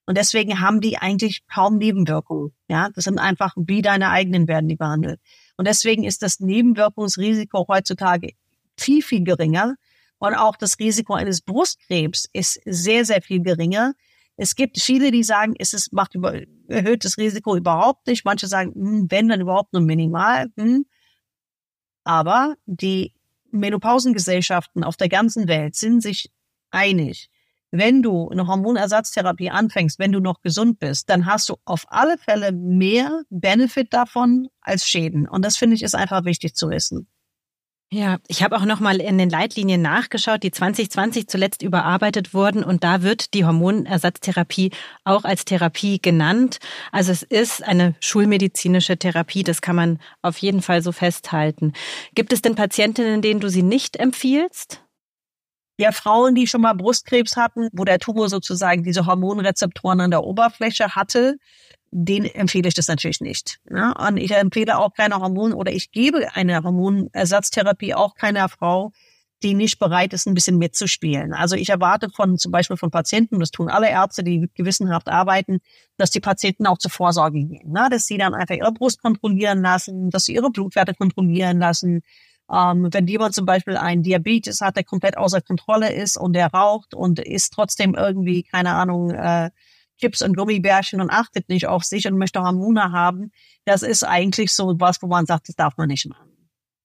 [0.06, 2.54] Und deswegen haben die eigentlich kaum Nebenwirkungen.
[2.68, 5.20] Ja, das sind einfach wie deine eigenen werden die behandelt.
[5.58, 8.34] Und deswegen ist das Nebenwirkungsrisiko heutzutage
[8.78, 9.76] viel, viel geringer.
[10.20, 13.94] Und auch das Risiko eines Brustkrebs ist sehr, sehr viel geringer.
[14.38, 18.26] Es gibt viele, die sagen, es ist, macht über, erhöht das Risiko überhaupt nicht.
[18.26, 20.48] Manche sagen, hm, wenn dann überhaupt nur minimal.
[20.58, 20.86] Hm.
[22.06, 23.14] Aber die
[23.52, 26.32] Menopausengesellschaften auf der ganzen Welt sind sich
[26.72, 27.30] einig.
[27.72, 32.18] Wenn du eine Hormonersatztherapie anfängst, wenn du noch gesund bist, dann hast du auf alle
[32.18, 35.28] Fälle mehr Benefit davon als Schäden.
[35.28, 37.08] Und das finde ich ist einfach wichtig zu wissen.
[37.96, 42.62] Ja, ich habe auch noch mal in den Leitlinien nachgeschaut, die 2020 zuletzt überarbeitet wurden
[42.62, 44.72] und da wird die Hormonersatztherapie
[45.06, 46.58] auch als Therapie genannt.
[46.92, 51.72] Also es ist eine schulmedizinische Therapie, das kann man auf jeden Fall so festhalten.
[52.16, 54.84] Gibt es denn Patientinnen, denen du sie nicht empfiehlst?
[55.80, 60.26] Ja, Frauen, die schon mal Brustkrebs hatten, wo der Tumor sozusagen diese Hormonrezeptoren an der
[60.26, 61.38] Oberfläche hatte,
[61.98, 63.60] den empfehle ich das natürlich nicht.
[63.72, 63.92] Ja?
[63.92, 68.92] Und ich empfehle auch keine Hormon oder ich gebe eine Hormonersatztherapie auch keiner Frau,
[69.44, 71.34] die nicht bereit ist, ein bisschen mitzuspielen.
[71.34, 75.60] Also ich erwarte von zum Beispiel von Patienten, das tun alle Ärzte, die gewissenhaft arbeiten,
[75.96, 77.72] dass die Patienten auch zur Vorsorge gehen.
[77.72, 77.88] Ne?
[77.90, 82.02] Dass sie dann einfach ihre Brust kontrollieren lassen, dass sie ihre Blutwerte kontrollieren lassen.
[82.52, 86.48] Ähm, wenn jemand zum Beispiel einen Diabetes hat, der komplett außer Kontrolle ist und der
[86.48, 89.50] raucht und ist trotzdem irgendwie, keine Ahnung, äh,
[89.98, 93.32] Chips und Gummibärchen und achtet nicht auf sich und möchte Hormone haben,
[93.66, 96.32] das ist eigentlich so was, wo man sagt, das darf man nicht machen.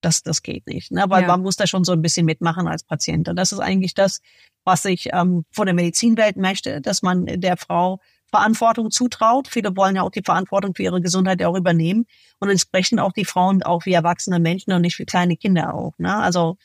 [0.00, 1.04] Das, das geht nicht, ne?
[1.08, 1.28] weil ja.
[1.28, 3.28] man muss da schon so ein bisschen mitmachen als Patient.
[3.28, 4.20] Und das ist eigentlich das,
[4.64, 8.00] was ich ähm, von der Medizinwelt möchte, dass man der Frau
[8.30, 9.48] Verantwortung zutraut.
[9.48, 12.06] Viele wollen ja auch die Verantwortung für ihre Gesundheit auch übernehmen
[12.38, 15.92] und entsprechend auch die Frauen auch wie erwachsene Menschen und nicht wie kleine Kinder auch.
[15.98, 16.14] Ne?
[16.14, 16.56] Also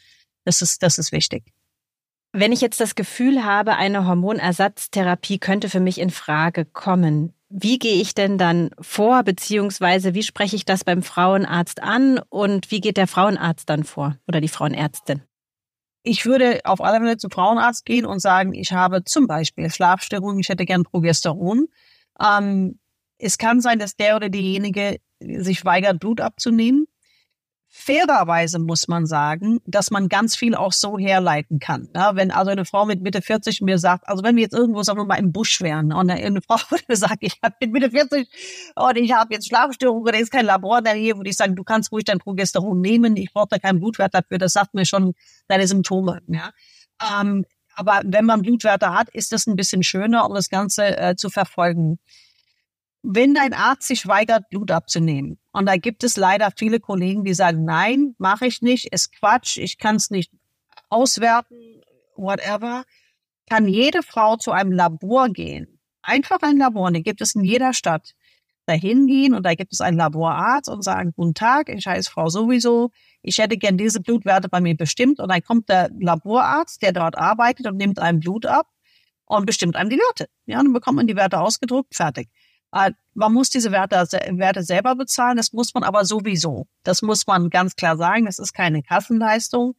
[0.45, 1.54] das ist, das ist wichtig.
[2.37, 7.79] Wenn ich jetzt das Gefühl habe, eine Hormonersatztherapie könnte für mich in Frage kommen, wie
[7.79, 12.81] gehe ich denn dann vor, beziehungsweise wie spreche ich das beim Frauenarzt an und wie
[12.81, 15.21] geht der Frauenarzt dann vor oder die Frauenärztin?
[16.03, 20.41] Ich würde auf alle Fälle zum Frauenarzt gehen und sagen, ich habe zum Beispiel Schlafstörungen,
[20.41, 21.67] ich hätte gern Progesteron.
[22.21, 22.79] Ähm,
[23.17, 26.85] es kann sein, dass der oder diejenige sich weigert, Blut abzunehmen
[27.77, 31.89] fairerweise muss man sagen, dass man ganz viel auch so herleiten kann.
[31.93, 34.81] Ja, wenn also eine Frau mit Mitte 40 mir sagt, also wenn wir jetzt irgendwo,
[34.81, 37.91] sagen wir mal, im Busch wären und eine Frau würde sagen, ich habe mit Mitte
[37.91, 41.57] 40 und ich habe jetzt Schlafstörungen oder ist kein Labor da hier, würde ich sagen,
[41.57, 44.85] du kannst ruhig dein Progesteron nehmen, ich brauche da keinen Blutwert dafür, das sagt mir
[44.85, 45.13] schon
[45.49, 46.21] deine Symptome.
[46.27, 46.51] Ja.
[47.19, 47.45] Ähm,
[47.75, 51.29] aber wenn man Blutwerte hat, ist das ein bisschen schöner, um das Ganze äh, zu
[51.29, 51.99] verfolgen
[53.05, 57.33] wenn dein Arzt sich weigert, Blut abzunehmen, und da gibt es leider viele Kollegen, die
[57.33, 60.29] sagen, nein, mache ich nicht, ist Quatsch, ich kann es nicht
[60.89, 61.81] auswerten,
[62.17, 62.83] whatever,
[63.49, 65.79] kann jede Frau zu einem Labor gehen.
[66.01, 68.15] Einfach ein Labor, die gibt es in jeder Stadt.
[68.65, 72.27] dahin gehen und da gibt es einen Laborarzt und sagen, guten Tag, ich heiße Frau
[72.29, 72.91] sowieso,
[73.21, 77.17] ich hätte gern diese Blutwerte bei mir bestimmt und dann kommt der Laborarzt, der dort
[77.17, 78.67] arbeitet und nimmt einem Blut ab
[79.25, 80.27] und bestimmt einem die Werte.
[80.47, 82.27] Ja, dann bekommt man die Werte ausgedruckt, fertig.
[82.75, 86.67] Äh, man muss diese Werte, Werte selber bezahlen, das muss man aber sowieso.
[86.83, 89.75] Das muss man ganz klar sagen, das ist keine Kassenleistung.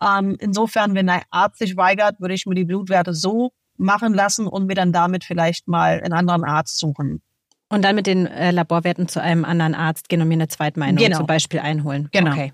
[0.00, 4.46] Ähm, insofern, wenn ein Arzt sich weigert, würde ich mir die Blutwerte so machen lassen
[4.46, 7.20] und mir dann damit vielleicht mal einen anderen Arzt suchen.
[7.68, 11.02] Und dann mit den äh, Laborwerten zu einem anderen Arzt gehen und mir eine Zweitmeinung
[11.02, 11.18] genau.
[11.18, 12.08] zum Beispiel einholen.
[12.12, 12.30] Genau.
[12.30, 12.52] Okay.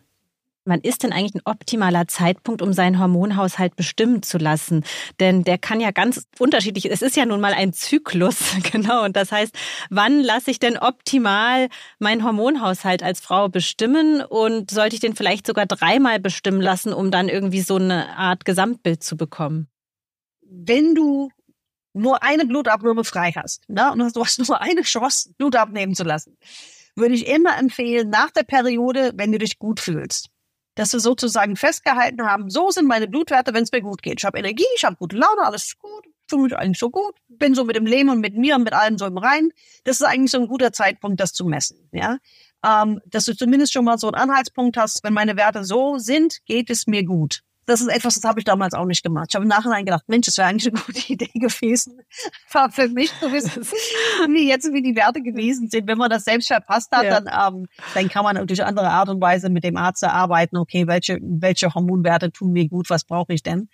[0.65, 4.85] Wann ist denn eigentlich ein optimaler Zeitpunkt, um seinen Hormonhaushalt bestimmen zu lassen?
[5.19, 8.37] Denn der kann ja ganz unterschiedlich, es ist ja nun mal ein Zyklus,
[8.73, 9.05] genau.
[9.05, 9.53] Und das heißt,
[9.91, 14.23] wann lasse ich denn optimal meinen Hormonhaushalt als Frau bestimmen?
[14.23, 18.45] Und sollte ich den vielleicht sogar dreimal bestimmen lassen, um dann irgendwie so eine Art
[18.45, 19.67] Gesamtbild zu bekommen?
[20.43, 21.31] Wenn du
[21.93, 26.05] nur eine Blutabnahme frei hast, ne, und du hast nur eine Chance, Blut abnehmen zu
[26.05, 26.37] lassen,
[26.95, 30.29] würde ich immer empfehlen, nach der Periode, wenn du dich gut fühlst,
[30.75, 34.21] dass wir sozusagen festgehalten haben, so sind meine Blutwerte, wenn es mir gut geht.
[34.21, 37.15] Ich habe Energie, ich habe gute Laune, alles ist gut, fühle mich eigentlich so gut,
[37.29, 39.51] bin so mit dem Leben und mit mir und mit allem so im Rein.
[39.85, 41.89] Das ist eigentlich so ein guter Zeitpunkt, das zu messen.
[41.93, 42.19] Ja,
[42.65, 46.45] ähm, dass du zumindest schon mal so einen Anhaltspunkt hast, wenn meine Werte so sind,
[46.47, 49.29] geht es mir gut das ist etwas, das habe ich damals auch nicht gemacht.
[49.31, 52.01] Ich habe im Nachhinein gedacht, Mensch, das wäre eigentlich eine gute Idee gewesen,
[52.53, 53.63] war für mich zu wissen,
[54.35, 55.87] wie jetzt wie die Werte gewesen sind.
[55.87, 57.21] Wenn man das selbst verpasst hat, ja.
[57.21, 60.87] dann, ähm, dann kann man durch andere Art und Weise mit dem Arzt erarbeiten, okay,
[60.87, 63.69] welche, welche Hormonwerte tun mir gut, was brauche ich denn?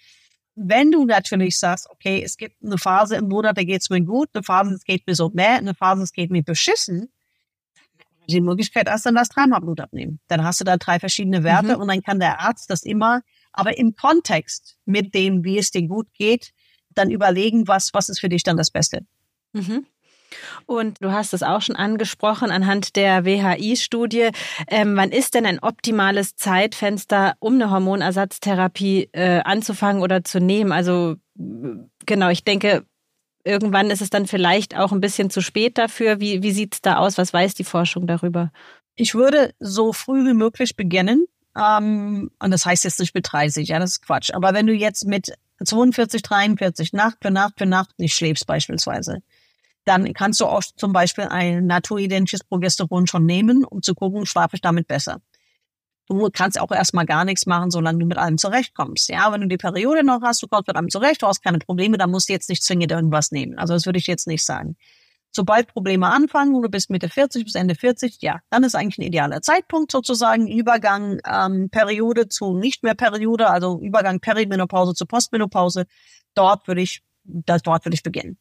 [0.55, 4.01] Wenn du natürlich sagst, okay, es gibt eine Phase im Monat, da geht es mir
[4.01, 7.11] gut, eine Phase, es geht mir so mehr, eine Phase, es geht mir beschissen,
[8.29, 10.21] die Möglichkeit hast, dann lass dreimal Blut abnehmen.
[10.29, 11.83] Dann hast du da drei verschiedene Werte mhm.
[11.83, 13.23] und dann kann der Arzt das immer
[13.59, 16.53] aber im Kontext mit dem, wie es dir gut geht,
[16.91, 19.01] dann überlegen, was, was ist für dich dann das Beste.
[19.53, 19.87] Mhm.
[20.67, 24.29] Und du hast es auch schon angesprochen anhand der WHI-Studie.
[24.69, 30.71] Ähm, wann ist denn ein optimales Zeitfenster, um eine Hormonersatztherapie äh, anzufangen oder zu nehmen?
[30.71, 32.85] Also genau, ich denke,
[33.43, 36.21] irgendwann ist es dann vielleicht auch ein bisschen zu spät dafür.
[36.21, 37.19] Wie, wie sieht es da aus?
[37.19, 38.53] Was weiß die Forschung darüber?
[38.95, 41.27] Ich würde so früh wie möglich beginnen.
[41.59, 44.31] Ähm, und das heißt jetzt nicht mit 30, ja, das ist Quatsch.
[44.33, 45.33] Aber wenn du jetzt mit
[45.65, 49.23] 42, 43 Nacht für Nacht für Nacht nicht schläfst beispielsweise,
[49.85, 54.57] dann kannst du auch zum Beispiel ein naturidentisches Progesteron schon nehmen, um zu gucken, schlafe
[54.57, 55.21] ich damit besser.
[56.07, 59.09] Du kannst auch erstmal gar nichts machen, solange du mit allem zurechtkommst.
[59.11, 61.59] Ja, wenn du die Periode noch hast, du kommst mit allem zurecht, du hast keine
[61.59, 63.59] Probleme, dann musst du jetzt nicht zwingend irgendwas nehmen.
[63.59, 64.77] Also das würde ich jetzt nicht sagen.
[65.31, 69.09] Sobald Probleme anfangen du bist Mitte 40 bis Ende 40, ja, dann ist eigentlich ein
[69.09, 75.87] idealer Zeitpunkt sozusagen, Übergang ähm, Periode zu nicht mehr Periode, also Übergang Perimenopause zu Postmenopause.
[76.35, 78.39] Dort würde ich, das, dort würde ich beginnen.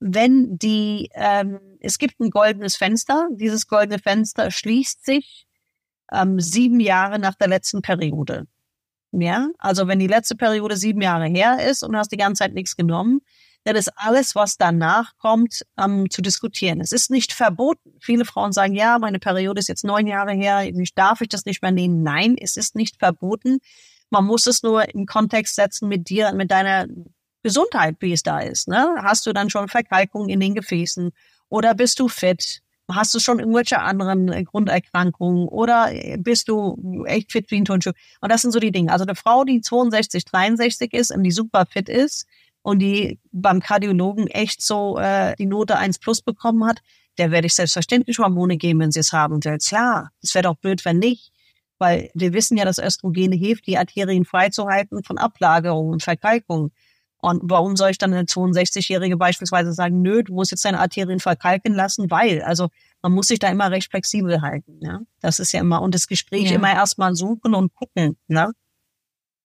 [0.00, 5.46] Wenn die, ähm, es gibt ein goldenes Fenster, dieses goldene Fenster schließt sich
[6.10, 8.46] ähm, sieben Jahre nach der letzten Periode.
[9.12, 12.44] Ja, also wenn die letzte Periode sieben Jahre her ist und du hast die ganze
[12.44, 13.20] Zeit nichts genommen,
[13.64, 16.80] dann ist alles, was danach kommt, ähm, zu diskutieren.
[16.80, 17.92] Es ist nicht verboten.
[18.00, 21.62] Viele Frauen sagen, ja, meine Periode ist jetzt neun Jahre her, darf ich das nicht
[21.62, 22.02] mehr nehmen.
[22.02, 23.58] Nein, es ist nicht verboten.
[24.08, 26.86] Man muss es nur in Kontext setzen mit dir, mit deiner
[27.42, 28.68] Gesundheit, wie es da ist.
[28.68, 28.94] Ne?
[29.02, 31.10] Hast du dann schon Verkalkungen in den Gefäßen
[31.48, 32.62] oder bist du fit?
[32.90, 37.64] Hast du schon irgendwelche anderen äh, Grunderkrankungen oder äh, bist du echt fit wie ein
[37.64, 37.92] Turnschuh?
[38.20, 38.92] Und das sind so die Dinge.
[38.92, 42.26] Also eine Frau, die 62, 63 ist und die super fit ist,
[42.62, 46.80] und die beim Kardiologen echt so äh, die Note 1 plus bekommen hat,
[47.18, 49.34] der werde ich selbstverständlich Hormone geben, wenn sie es haben.
[49.34, 51.32] Und der klar, es wäre doch blöd, wenn nicht.
[51.78, 56.72] Weil wir wissen ja, dass Östrogene hilft, die Arterien freizuhalten von Ablagerungen und Verkalkung.
[57.22, 61.20] Und warum soll ich dann eine 62-Jährige beispielsweise sagen, nö, du musst jetzt deine Arterien
[61.20, 62.68] verkalken lassen, weil, also
[63.02, 64.78] man muss sich da immer recht flexibel halten.
[64.80, 65.00] Ja?
[65.20, 66.56] Das ist ja immer, und das Gespräch ja.
[66.56, 68.16] immer erstmal suchen und gucken.
[68.28, 68.52] Ne?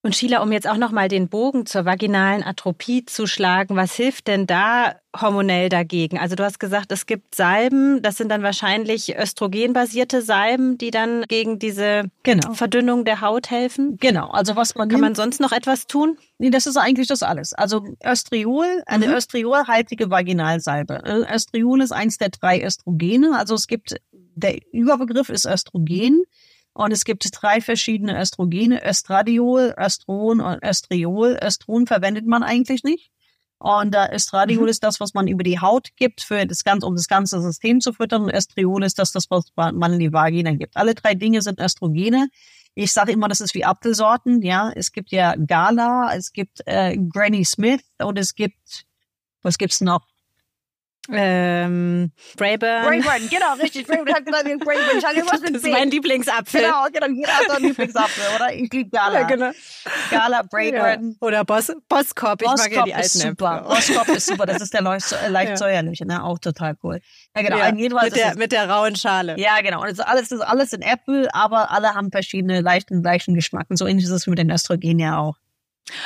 [0.05, 4.27] Und Sheila, um jetzt auch nochmal den Bogen zur vaginalen Atropie zu schlagen, was hilft
[4.27, 6.19] denn da hormonell dagegen?
[6.19, 11.23] Also du hast gesagt, es gibt Salben, das sind dann wahrscheinlich östrogenbasierte Salben, die dann
[11.27, 12.53] gegen diese genau.
[12.53, 13.97] Verdünnung der Haut helfen.
[13.99, 16.19] Genau, also was man kann man sonst noch etwas tun?
[16.37, 17.53] Nee, das ist eigentlich das alles.
[17.53, 19.13] Also Östriol, eine mhm.
[19.15, 21.01] östriolhaltige Vaginalsalbe.
[21.33, 23.95] Östriol ist eins der drei Östrogene, also es gibt
[24.35, 26.23] der Überbegriff ist Östrogen.
[26.75, 31.39] Und es gibt drei verschiedene Östrogene, Östradiol, Östron und Östriol.
[31.41, 33.11] Östron verwendet man eigentlich nicht.
[33.59, 34.67] Und äh, Östradiol mhm.
[34.67, 37.79] ist das, was man über die Haut gibt, für das ganze, um das ganze System
[37.79, 38.23] zu füttern.
[38.23, 40.75] Und Östriol ist das, das, was man in die Vagina gibt.
[40.75, 42.27] Alle drei Dinge sind Östrogene.
[42.73, 44.41] Ich sage immer, das ist wie Apfelsorten.
[44.41, 48.85] Ja, es gibt ja Gala, es gibt äh, Granny Smith und es gibt,
[49.43, 50.05] was gibt's noch?
[51.11, 52.83] Ähm, Brayburn.
[52.83, 53.85] Brayburn, genau, richtig.
[53.85, 54.97] Brayburn hat gesagt, Brayburn.
[54.97, 56.61] Ich hatte das ist mein Lieblingsapfel.
[56.61, 58.53] Genau, genau, jeder hat seinen Lieblingsapfel, oder?
[58.53, 59.21] Ich liebe Gala.
[59.21, 59.51] Ja, genau.
[60.09, 61.11] Gala, Brayburn.
[61.11, 61.27] Ja.
[61.27, 63.65] Oder Boss, Boskop, ich Boskop mag ja die alten ist super.
[63.67, 65.57] Boskop ist super, das ist der leicht, leicht ja.
[65.57, 66.23] säuerliche, ne?
[66.23, 67.01] auch total cool.
[67.35, 67.57] Ja, genau.
[67.57, 69.35] Ja, mit, der, mit der rauen Schale.
[69.37, 69.81] Ja, genau.
[69.81, 73.35] Und das ist alles, das ist alles in Äpfel, aber alle haben verschiedene leichten, leichten
[73.35, 73.67] Geschmack.
[73.69, 75.35] Und so ähnlich ist es mit den Östrogen ja auch.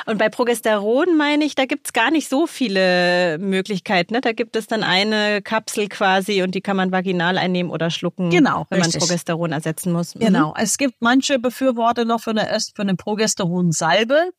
[0.05, 4.13] Und bei Progesteron meine ich, da gibt's gar nicht so viele Möglichkeiten.
[4.13, 4.21] Ne?
[4.21, 8.29] Da gibt es dann eine Kapsel quasi und die kann man vaginal einnehmen oder schlucken,
[8.29, 8.99] genau, wenn richtig.
[8.99, 10.15] man Progesteron ersetzen muss.
[10.15, 10.19] Mhm.
[10.19, 10.53] Genau.
[10.57, 14.31] Es gibt manche Befürworter noch für eine, für eine Progesteronsalbe.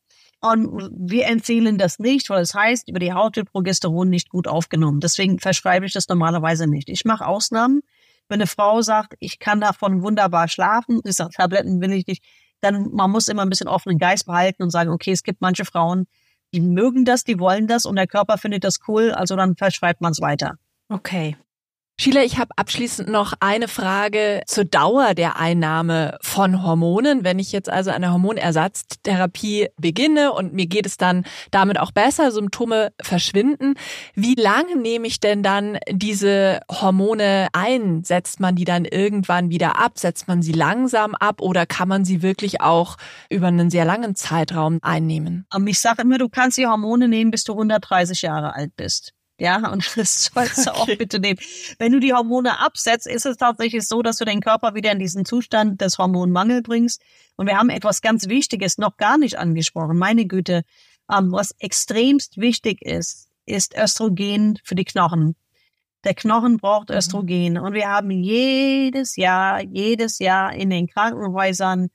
[0.42, 4.48] Und wir empfehlen das nicht, weil es heißt, über die Haut wird Progesteron nicht gut
[4.48, 5.00] aufgenommen.
[5.00, 6.88] Deswegen verschreibe ich das normalerweise nicht.
[6.88, 7.82] Ich mache Ausnahmen.
[8.28, 12.22] Wenn eine Frau sagt, ich kann davon wunderbar schlafen, ich sage, Tabletten will ich nicht,
[12.60, 15.64] dann man muss immer ein bisschen offenen Geist behalten und sagen, okay, es gibt manche
[15.64, 16.06] Frauen,
[16.52, 20.00] die mögen das, die wollen das und der Körper findet das cool, also dann verschreibt
[20.00, 20.56] man es weiter.
[20.88, 21.36] Okay.
[22.02, 27.24] Sheila, ich habe abschließend noch eine Frage zur Dauer der Einnahme von Hormonen.
[27.24, 32.32] Wenn ich jetzt also eine Hormonersatztherapie beginne und mir geht es dann damit auch besser,
[32.32, 33.74] Symptome verschwinden,
[34.14, 38.02] wie lange nehme ich denn dann diese Hormone ein?
[38.02, 39.98] Setzt man die dann irgendwann wieder ab?
[39.98, 42.96] Setzt man sie langsam ab oder kann man sie wirklich auch
[43.28, 45.44] über einen sehr langen Zeitraum einnehmen?
[45.66, 49.12] Ich sage immer, du kannst die Hormone nehmen, bis du 130 Jahre alt bist.
[49.40, 50.80] Ja, und das sollst du okay.
[50.80, 51.40] auch bitte nehmen.
[51.78, 54.98] Wenn du die Hormone absetzt, ist es tatsächlich so, dass du den Körper wieder in
[54.98, 57.02] diesen Zustand des Hormonmangel bringst.
[57.36, 59.96] Und wir haben etwas ganz Wichtiges noch gar nicht angesprochen.
[59.96, 60.62] Meine Güte,
[61.10, 65.34] ähm, was extremst wichtig ist, ist Östrogen für die Knochen.
[66.04, 66.96] Der Knochen braucht mhm.
[66.96, 67.58] Östrogen.
[67.58, 71.88] Und wir haben jedes Jahr, jedes Jahr in den Krankenhäusern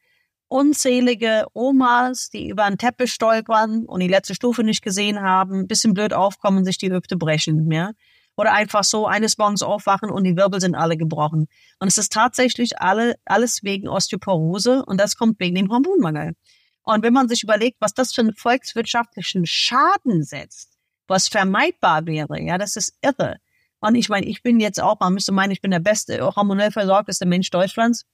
[0.47, 5.67] unzählige Omas, die über einen Teppich stolpern und die letzte Stufe nicht gesehen haben, ein
[5.67, 7.91] bisschen blöd aufkommen, sich die Hüfte brechen, ja.
[8.37, 11.47] Oder einfach so eines Morgens aufwachen und die Wirbel sind alle gebrochen.
[11.79, 16.33] Und es ist tatsächlich alle, alles wegen Osteoporose und das kommt wegen dem Hormonmangel.
[16.83, 20.77] Und wenn man sich überlegt, was das für einen volkswirtschaftlichen Schaden setzt,
[21.07, 23.37] was vermeidbar wäre, ja, das ist irre.
[23.79, 26.71] Und ich meine, ich bin jetzt auch, man müsste meinen, ich bin der beste, hormonell
[26.71, 28.05] versorgteste Mensch Deutschlands.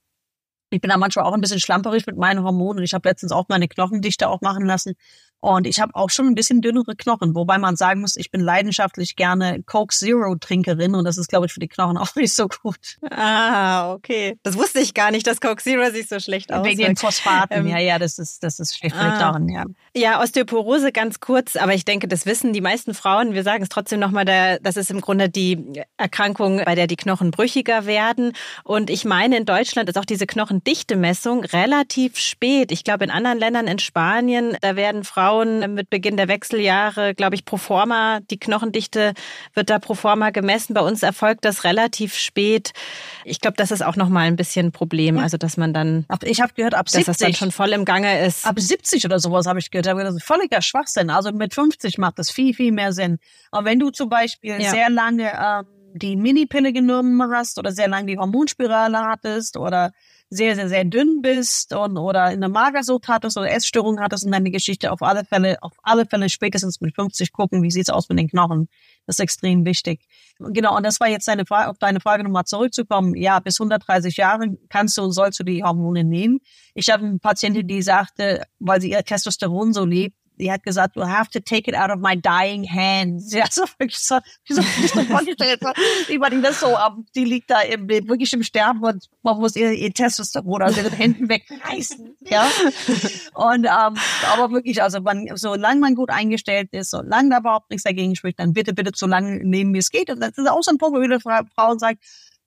[0.71, 2.83] Ich bin da manchmal auch ein bisschen schlamperig mit meinen Hormonen.
[2.83, 4.95] Ich habe letztens auch meine Knochendichte auch machen lassen.
[5.41, 8.41] Und ich habe auch schon ein bisschen dünnere Knochen, wobei man sagen muss, ich bin
[8.41, 12.35] leidenschaftlich gerne Coke Zero Trinkerin und das ist, glaube ich, für die Knochen auch nicht
[12.35, 12.97] so gut.
[13.09, 14.37] Ah, okay.
[14.43, 16.77] Das wusste ich gar nicht, dass Coke Zero sich so schlecht aussieht.
[16.77, 19.11] Wegen den Phosphaten, ähm, ja, ja, das ist, das ist schlecht für ah.
[19.11, 19.65] die Knochen, ja.
[19.95, 23.33] Ja, Osteoporose ganz kurz, aber ich denke, das wissen die meisten Frauen.
[23.33, 27.31] Wir sagen es trotzdem nochmal, das ist im Grunde die Erkrankung, bei der die Knochen
[27.31, 28.33] brüchiger werden.
[28.63, 30.27] Und ich meine, in Deutschland ist auch diese
[30.61, 32.71] Knochendichte-Messung relativ spät.
[32.71, 37.35] Ich glaube, in anderen Ländern, in Spanien, da werden Frauen mit Beginn der Wechseljahre, glaube
[37.35, 39.13] ich, pro forma, die Knochendichte
[39.53, 40.73] wird da pro forma gemessen.
[40.73, 42.73] Bei uns erfolgt das relativ spät.
[43.25, 45.17] Ich glaube, das ist auch nochmal ein bisschen ein Problem.
[45.17, 46.05] Also, dass man dann.
[46.23, 47.05] Ich habe gehört, ab 70.
[47.05, 48.45] Dass das dann schon voll im Gange ist.
[48.45, 49.87] Ab 70 oder sowas habe ich gehört.
[49.87, 51.09] Das ist völliger Schwachsinn.
[51.09, 53.17] Also mit 50 macht das viel, viel mehr Sinn.
[53.51, 54.71] Aber wenn du zum Beispiel ja.
[54.71, 59.91] sehr lange ähm, die Minipille genommen hast oder sehr lange die Hormonspirale hattest oder
[60.33, 64.31] sehr, sehr, sehr dünn bist und oder in der Magersucht hattest oder Essstörung hattest und
[64.31, 68.07] deine Geschichte auf alle Fälle, auf alle Fälle spätestens mit 50 gucken, wie sieht's aus
[68.07, 68.69] mit den Knochen.
[69.05, 70.07] Das ist extrem wichtig.
[70.39, 73.13] Genau, und das war jetzt deine Frage, auf deine Frage nochmal zurückzukommen.
[73.15, 76.39] Ja, bis 130 Jahre kannst du und sollst du die Hormone nehmen.
[76.75, 80.95] Ich habe eine Patientin, die sagte, weil sie ihr Testosteron so liebt, die hat gesagt,
[80.95, 83.31] you have to take it out of my dying hands.
[83.41, 85.61] Ja, so wirklich so, wie so, wie so vorgestellt.
[86.09, 86.75] Ich meine, das so,
[87.15, 90.91] die liegt da im, wirklich im Sterben und man muss ihr, ihr Testosteron aus ihren
[90.91, 92.17] Händen wegreißen.
[92.21, 92.49] Ja.
[93.33, 93.95] Und, ähm,
[94.33, 98.39] aber wirklich, also man, solange man gut eingestellt ist, solange da überhaupt nichts dagegen spricht,
[98.39, 100.09] dann bitte, bitte so lange nehmen, wie es geht.
[100.09, 101.99] Und das ist auch so ein Punkt, wo viele Frauen sagen,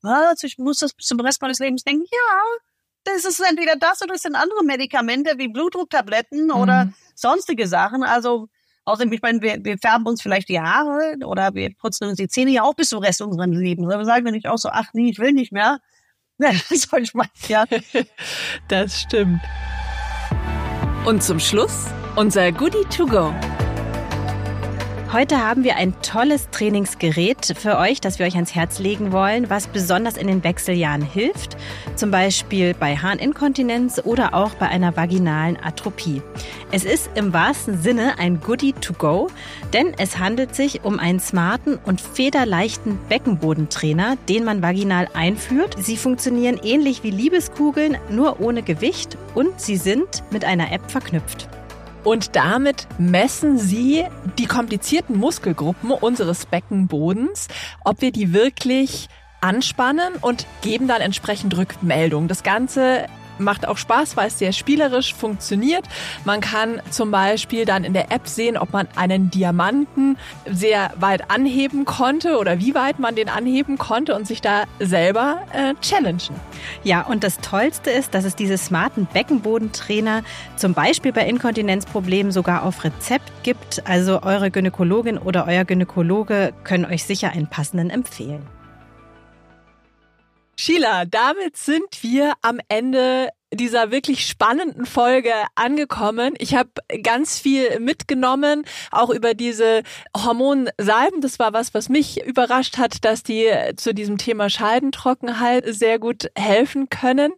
[0.03, 2.43] was, ich muss das bis zum Rest meines Lebens denken, ja,
[3.05, 6.95] das ist entweder das oder es sind andere Medikamente wie Blutdrucktabletten oder mhm.
[7.15, 8.03] sonstige Sachen.
[8.03, 8.49] Also
[8.85, 12.29] außerdem, ich meine, wir, wir färben uns vielleicht die Haare oder wir putzen uns die
[12.29, 13.93] Zähne ja auch bis zum Rest unseres Lebens.
[13.93, 15.79] Aber sagen wir nicht auch so, ach nee, ich will nicht mehr.
[16.37, 17.65] Ja, das soll ich mal, ja.
[18.69, 19.41] das stimmt.
[21.07, 21.87] Und zum Schluss
[22.17, 23.33] unser Goodie to go.
[25.15, 29.49] Heute haben wir ein tolles Trainingsgerät für euch, das wir euch ans Herz legen wollen,
[29.49, 31.57] was besonders in den Wechseljahren hilft,
[31.95, 36.21] zum Beispiel bei Harninkontinenz oder auch bei einer vaginalen Atropie.
[36.73, 39.31] Es ist im wahrsten Sinne ein Goodie to go,
[39.73, 45.77] denn es handelt sich um einen smarten und federleichten Beckenbodentrainer, den man vaginal einführt.
[45.79, 51.49] Sie funktionieren ähnlich wie Liebeskugeln, nur ohne Gewicht und sie sind mit einer App verknüpft.
[52.05, 54.05] Und damit messen sie
[54.39, 57.49] die komplizierten Muskelgruppen unseres Beckenbodens,
[57.83, 59.09] ob wir die wirklich
[59.41, 62.29] anspannen und geben dann entsprechend Rückmeldung.
[62.29, 63.07] Das Ganze
[63.39, 65.85] macht auch Spaß, weil es sehr spielerisch funktioniert.
[66.25, 70.17] Man kann zum Beispiel dann in der App sehen, ob man einen Diamanten
[70.51, 75.43] sehr weit anheben konnte oder wie weit man den anheben konnte und sich da selber
[75.53, 76.35] äh, challengen.
[76.83, 80.23] Ja, und das Tollste ist, dass es diese smarten Beckenbodentrainer
[80.57, 83.87] zum Beispiel bei Inkontinenzproblemen sogar auf Rezept gibt.
[83.87, 88.54] Also eure Gynäkologin oder euer Gynäkologe können euch sicher einen passenden empfehlen.
[90.57, 96.35] Sheila, damit sind wir am Ende dieser wirklich spannenden Folge angekommen.
[96.39, 96.71] Ich habe
[97.03, 99.83] ganz viel mitgenommen, auch über diese
[100.17, 101.21] Hormonsalben.
[101.21, 106.31] Das war was, was mich überrascht hat, dass die zu diesem Thema Scheidentrockenheit sehr gut
[106.37, 107.33] helfen können.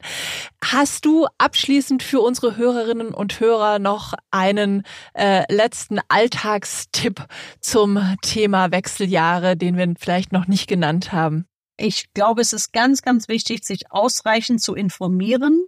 [0.65, 4.83] Hast du abschließend für unsere Hörerinnen und Hörer noch einen
[5.15, 7.25] äh, letzten Alltagstipp
[7.61, 11.47] zum Thema Wechseljahre, den wir vielleicht noch nicht genannt haben?
[11.77, 15.67] Ich glaube, es ist ganz, ganz wichtig, sich ausreichend zu informieren,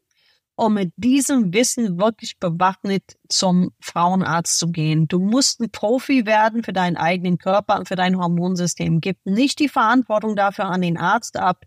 [0.56, 5.06] um mit diesem Wissen wirklich bewaffnet zum Frauenarzt zu gehen.
[5.06, 9.00] Du musst ein Profi werden für deinen eigenen Körper und für dein Hormonsystem.
[9.00, 11.64] Gib nicht die Verantwortung dafür an den Arzt ab.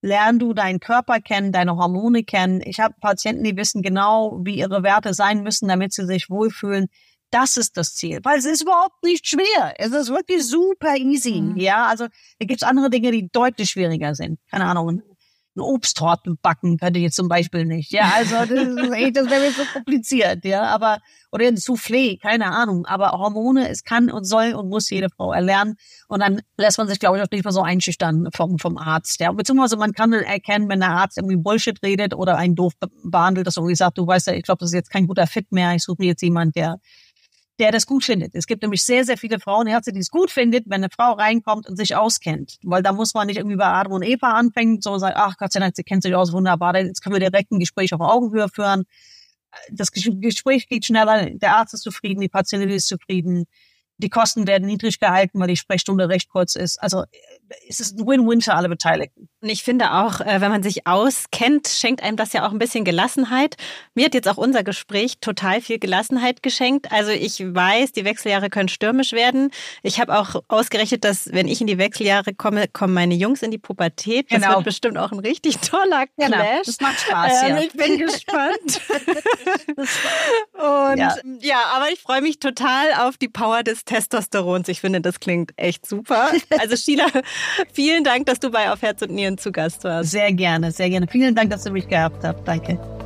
[0.00, 2.60] Lern du deinen Körper kennen, deine Hormone kennen.
[2.64, 6.88] Ich habe Patienten, die wissen genau, wie ihre Werte sein müssen, damit sie sich wohlfühlen.
[7.34, 9.74] Das ist das Ziel, weil es ist überhaupt nicht schwer.
[9.78, 11.40] Es ist wirklich super easy.
[11.40, 11.56] Mhm.
[11.56, 12.06] Ja, also
[12.38, 14.38] da gibt's andere Dinge, die deutlich schwieriger sind.
[14.48, 15.02] Keine Ahnung,
[15.56, 17.92] ein Obsttorten backen könnte ich jetzt zum Beispiel nicht.
[17.92, 20.44] Ja, also das, das wäre mir so kompliziert.
[20.44, 20.98] Ja, aber
[21.32, 22.86] oder ein Soufflé, keine Ahnung.
[22.86, 25.74] Aber Hormone, es kann und soll und muss jede Frau erlernen.
[26.06, 29.20] Und dann lässt man sich, glaube ich, auch nicht mehr so einschüchtern vom vom Arzt.
[29.20, 33.48] Ja, beziehungsweise man kann erkennen, wenn der Arzt irgendwie Bullshit redet oder einen doof behandelt,
[33.48, 35.50] dass er irgendwie sagt, du weißt ja, ich glaube, das ist jetzt kein guter Fit
[35.50, 35.74] mehr.
[35.74, 36.78] Ich suche mir jetzt jemand, der
[37.58, 38.34] der das gut findet.
[38.34, 41.68] Es gibt nämlich sehr, sehr viele Frauenärzte, die es gut findet, wenn eine Frau reinkommt
[41.68, 42.58] und sich auskennt.
[42.62, 45.52] Weil da muss man nicht irgendwie bei Adam und Eva anfangen, so sagen, ach Gott
[45.52, 48.48] sei Dank, sie kennt sich aus, wunderbar, jetzt können wir direkt ein Gespräch auf Augenhöhe
[48.48, 48.84] führen.
[49.70, 53.44] Das Gespräch geht schneller, der Arzt ist zufrieden, die Patientin ist zufrieden,
[53.98, 56.82] die Kosten werden niedrig gehalten, weil die Sprechstunde recht kurz ist.
[56.82, 57.04] Also
[57.68, 59.28] es ist ein Win-Win für alle Beteiligten.
[59.40, 62.58] Und ich finde auch, äh, wenn man sich auskennt, schenkt einem das ja auch ein
[62.58, 63.56] bisschen Gelassenheit.
[63.94, 66.90] Mir hat jetzt auch unser Gespräch total viel Gelassenheit geschenkt.
[66.90, 69.50] Also ich weiß, die Wechseljahre können stürmisch werden.
[69.82, 73.50] Ich habe auch ausgerechnet, dass wenn ich in die Wechseljahre komme, kommen meine Jungs in
[73.50, 74.32] die Pubertät.
[74.32, 74.56] Das genau.
[74.56, 76.30] wird bestimmt auch ein richtig toller Clash.
[76.30, 76.62] Genau.
[76.64, 77.58] Das macht Spaß, ähm, ja.
[77.60, 78.80] Ich bin gespannt.
[80.54, 81.16] Und ja.
[81.40, 84.68] ja, aber ich freue mich total auf die Power des Testosterons.
[84.68, 86.28] Ich finde, das klingt echt super.
[86.58, 87.06] Also Sheila,
[87.72, 90.10] vielen Dank, dass du bei Auf Herz und Nieren zu Gast warst.
[90.10, 91.06] Sehr gerne, sehr gerne.
[91.06, 92.42] Vielen Dank, dass du mich gehabt hast.
[92.44, 93.03] Danke.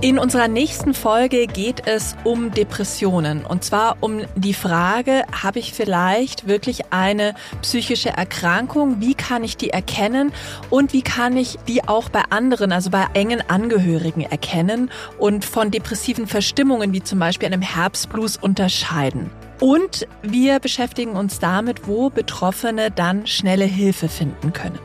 [0.00, 3.44] In unserer nächsten Folge geht es um Depressionen.
[3.44, 9.00] Und zwar um die Frage, habe ich vielleicht wirklich eine psychische Erkrankung?
[9.00, 10.32] Wie kann ich die erkennen?
[10.70, 14.88] Und wie kann ich die auch bei anderen, also bei engen Angehörigen erkennen
[15.18, 19.30] und von depressiven Verstimmungen wie zum Beispiel einem Herbstblues unterscheiden?
[19.58, 24.78] Und wir beschäftigen uns damit, wo Betroffene dann schnelle Hilfe finden können.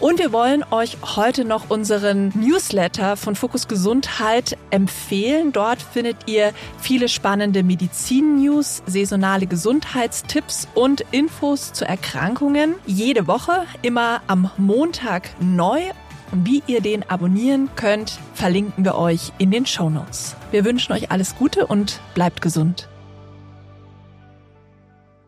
[0.00, 5.52] Und wir wollen euch heute noch unseren Newsletter von Fokus Gesundheit empfehlen.
[5.52, 12.74] Dort findet ihr viele spannende Medizin-News, saisonale Gesundheitstipps und Infos zu Erkrankungen.
[12.86, 15.80] Jede Woche, immer am Montag neu.
[16.32, 20.34] Und wie ihr den abonnieren könnt, verlinken wir euch in den Show Notes.
[20.50, 22.88] Wir wünschen euch alles Gute und bleibt gesund.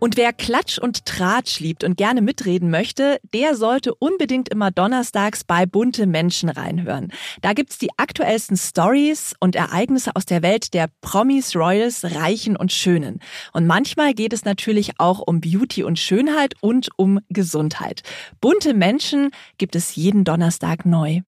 [0.07, 5.43] Und wer Klatsch und Tratsch liebt und gerne mitreden möchte, der sollte unbedingt immer donnerstags
[5.43, 7.11] bei Bunte Menschen reinhören.
[7.43, 12.71] Da gibt's die aktuellsten Stories und Ereignisse aus der Welt der Promis, Royals, Reichen und
[12.71, 13.19] Schönen.
[13.53, 18.05] Und manchmal geht es natürlich auch um Beauty und Schönheit und um Gesundheit.
[18.41, 21.23] Bunte Menschen gibt es jeden Donnerstag neu.